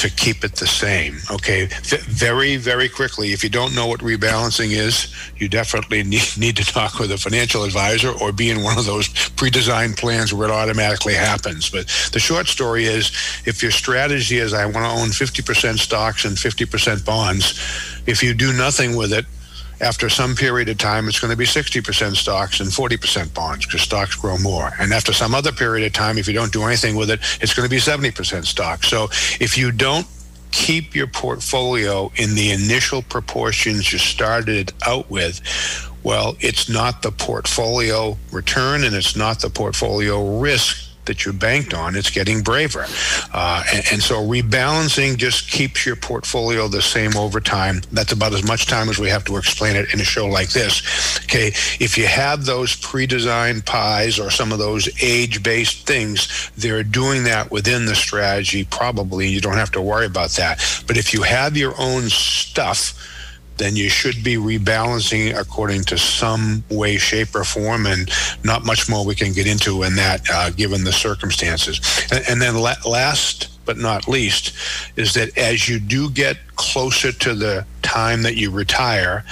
[0.00, 1.18] to keep it the same.
[1.30, 1.66] Okay,
[2.08, 3.32] very, very quickly.
[3.32, 7.18] If you don't know what rebalancing is, you definitely need, need to talk with a
[7.18, 11.68] financial advisor or be in one of those pre-designed plans where it automatically happens.
[11.68, 13.12] But the short story is,
[13.44, 17.60] if your strategy is I want to own 50% stocks and 50% bonds,
[18.06, 19.26] if you do nothing with it,
[19.80, 23.82] after some period of time, it's going to be 60% stocks and 40% bonds because
[23.82, 24.70] stocks grow more.
[24.78, 27.54] And after some other period of time, if you don't do anything with it, it's
[27.54, 28.88] going to be 70% stocks.
[28.88, 29.04] So
[29.40, 30.06] if you don't
[30.50, 35.40] keep your portfolio in the initial proportions you started out with,
[36.02, 41.74] well, it's not the portfolio return and it's not the portfolio risk that you banked
[41.74, 42.86] on, it's getting braver.
[43.32, 47.80] Uh, and, and, so rebalancing just keeps your portfolio the same over time.
[47.92, 50.50] That's about as much time as we have to explain it in a show like
[50.50, 51.18] this.
[51.24, 51.48] Okay,
[51.78, 57.50] if you have those pre-designed pies or some of those age-based things, they're doing that
[57.50, 59.28] within the strategy probably.
[59.28, 60.60] You don't have to worry about that.
[60.86, 62.94] But if you have your own stuff,
[63.60, 68.10] then you should be rebalancing according to some way, shape, or form, and
[68.42, 71.80] not much more we can get into in that, uh, given the circumstances.
[72.10, 74.54] And, and then la- last but not least
[74.96, 79.24] is that as you do get closer to the time that you retire,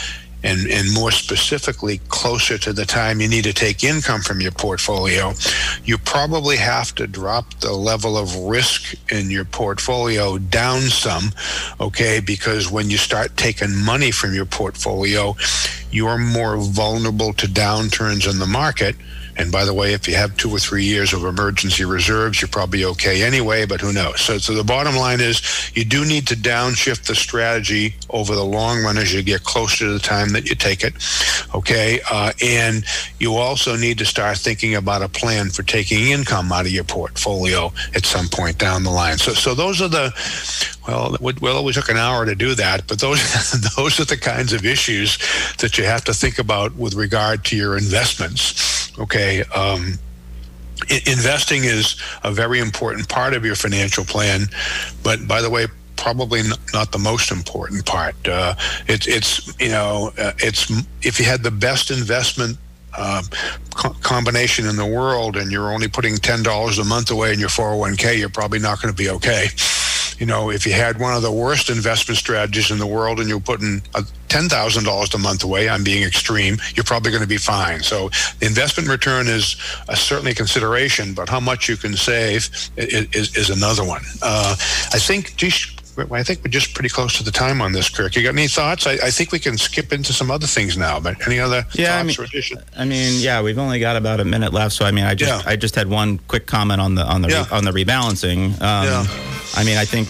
[0.43, 4.53] and, and more specifically closer to the time you need to take income from your
[4.53, 5.33] portfolio,
[5.85, 11.33] you probably have to drop the level of risk in your portfolio down some,
[11.81, 12.21] okay?
[12.21, 15.35] Because when you start taking money from your portfolio,
[15.91, 18.95] you're more vulnerable to downturns in the market
[19.39, 22.49] and by the way, if you have two or three years of emergency reserves, you're
[22.49, 24.21] probably okay anyway, but who knows?
[24.21, 28.45] So, so the bottom line is you do need to downshift the strategy over the
[28.45, 30.93] long run as you get closer to the time that you take it.
[31.55, 32.01] Okay.
[32.11, 32.85] Uh, and
[33.21, 36.85] you also need to start thinking about a plan for taking income out of your
[36.85, 39.19] portfolio at some point down the line.
[39.19, 40.13] So, so those are the,
[40.89, 43.21] well, well, we took an hour to do that, but those,
[43.77, 45.19] those are the kinds of issues
[45.59, 49.43] that you have to think about with regard to your investments Okay.
[49.55, 49.99] Um,
[51.07, 54.47] investing is a very important part of your financial plan,
[55.03, 56.43] but by the way, probably
[56.73, 58.15] not the most important part.
[58.27, 58.55] Uh,
[58.87, 60.71] it, it's you know uh, it's
[61.03, 62.57] if you had the best investment
[62.97, 63.25] um,
[63.75, 67.41] co- combination in the world and you're only putting ten dollars a month away in
[67.41, 69.49] your 401k, you're probably not going to be okay
[70.19, 73.29] you know, if you had one of the worst investment strategies in the world and
[73.29, 73.81] you're putting
[74.29, 77.81] $10,000 a month away, I'm being extreme, you're probably going to be fine.
[77.81, 78.11] So
[78.41, 79.57] the investment return is
[79.89, 84.03] a, certainly a consideration, but how much you can save is, is, is another one.
[84.21, 84.57] Uh,
[84.93, 88.15] I think, geez, I think we're just pretty close to the time on this, Kirk.
[88.17, 88.87] You got any thoughts?
[88.87, 91.01] I, I think we can skip into some other things now.
[91.01, 92.63] But any other yeah, thoughts I mean, or additions?
[92.77, 95.45] I mean, yeah, we've only got about a minute left, so I mean, I just
[95.45, 95.51] Yeah.
[95.51, 97.47] I just had one quick comment on the on the Yeah.
[97.51, 98.61] on the rebalancing.
[98.63, 99.07] Um, Yeah.
[99.57, 100.09] I mean, I think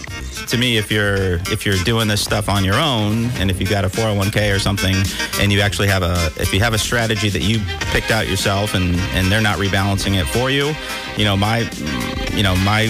[0.49, 3.69] to me, if you're if you're doing this stuff on your own, and if you've
[3.69, 4.95] got a 401k or something,
[5.39, 7.59] and you actually have a if you have a strategy that you
[7.91, 10.73] picked out yourself, and and they're not rebalancing it for you,
[11.17, 11.59] you know, my
[12.35, 12.87] you know my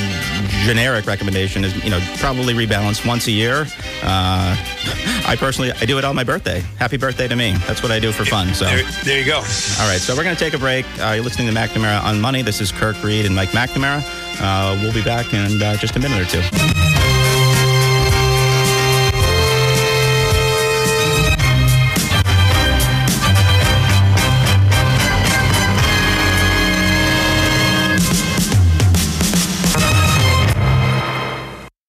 [0.66, 3.68] generic recommendation is you know probably rebalance once a year.
[4.04, 4.56] Uh,
[5.28, 6.62] I personally I do it on my birthday.
[6.78, 7.54] Happy birthday to me.
[7.68, 8.54] That's what I do for fun.
[8.54, 8.66] So.
[8.66, 9.38] There, there you go.
[9.38, 10.86] All right, so we're going to take a break.
[11.00, 12.42] Uh, you're listening to McNamara on Money.
[12.42, 14.02] This is Kirk Reed and Mike McNamara.
[14.42, 17.29] Uh, we'll be back in uh, just a minute or two.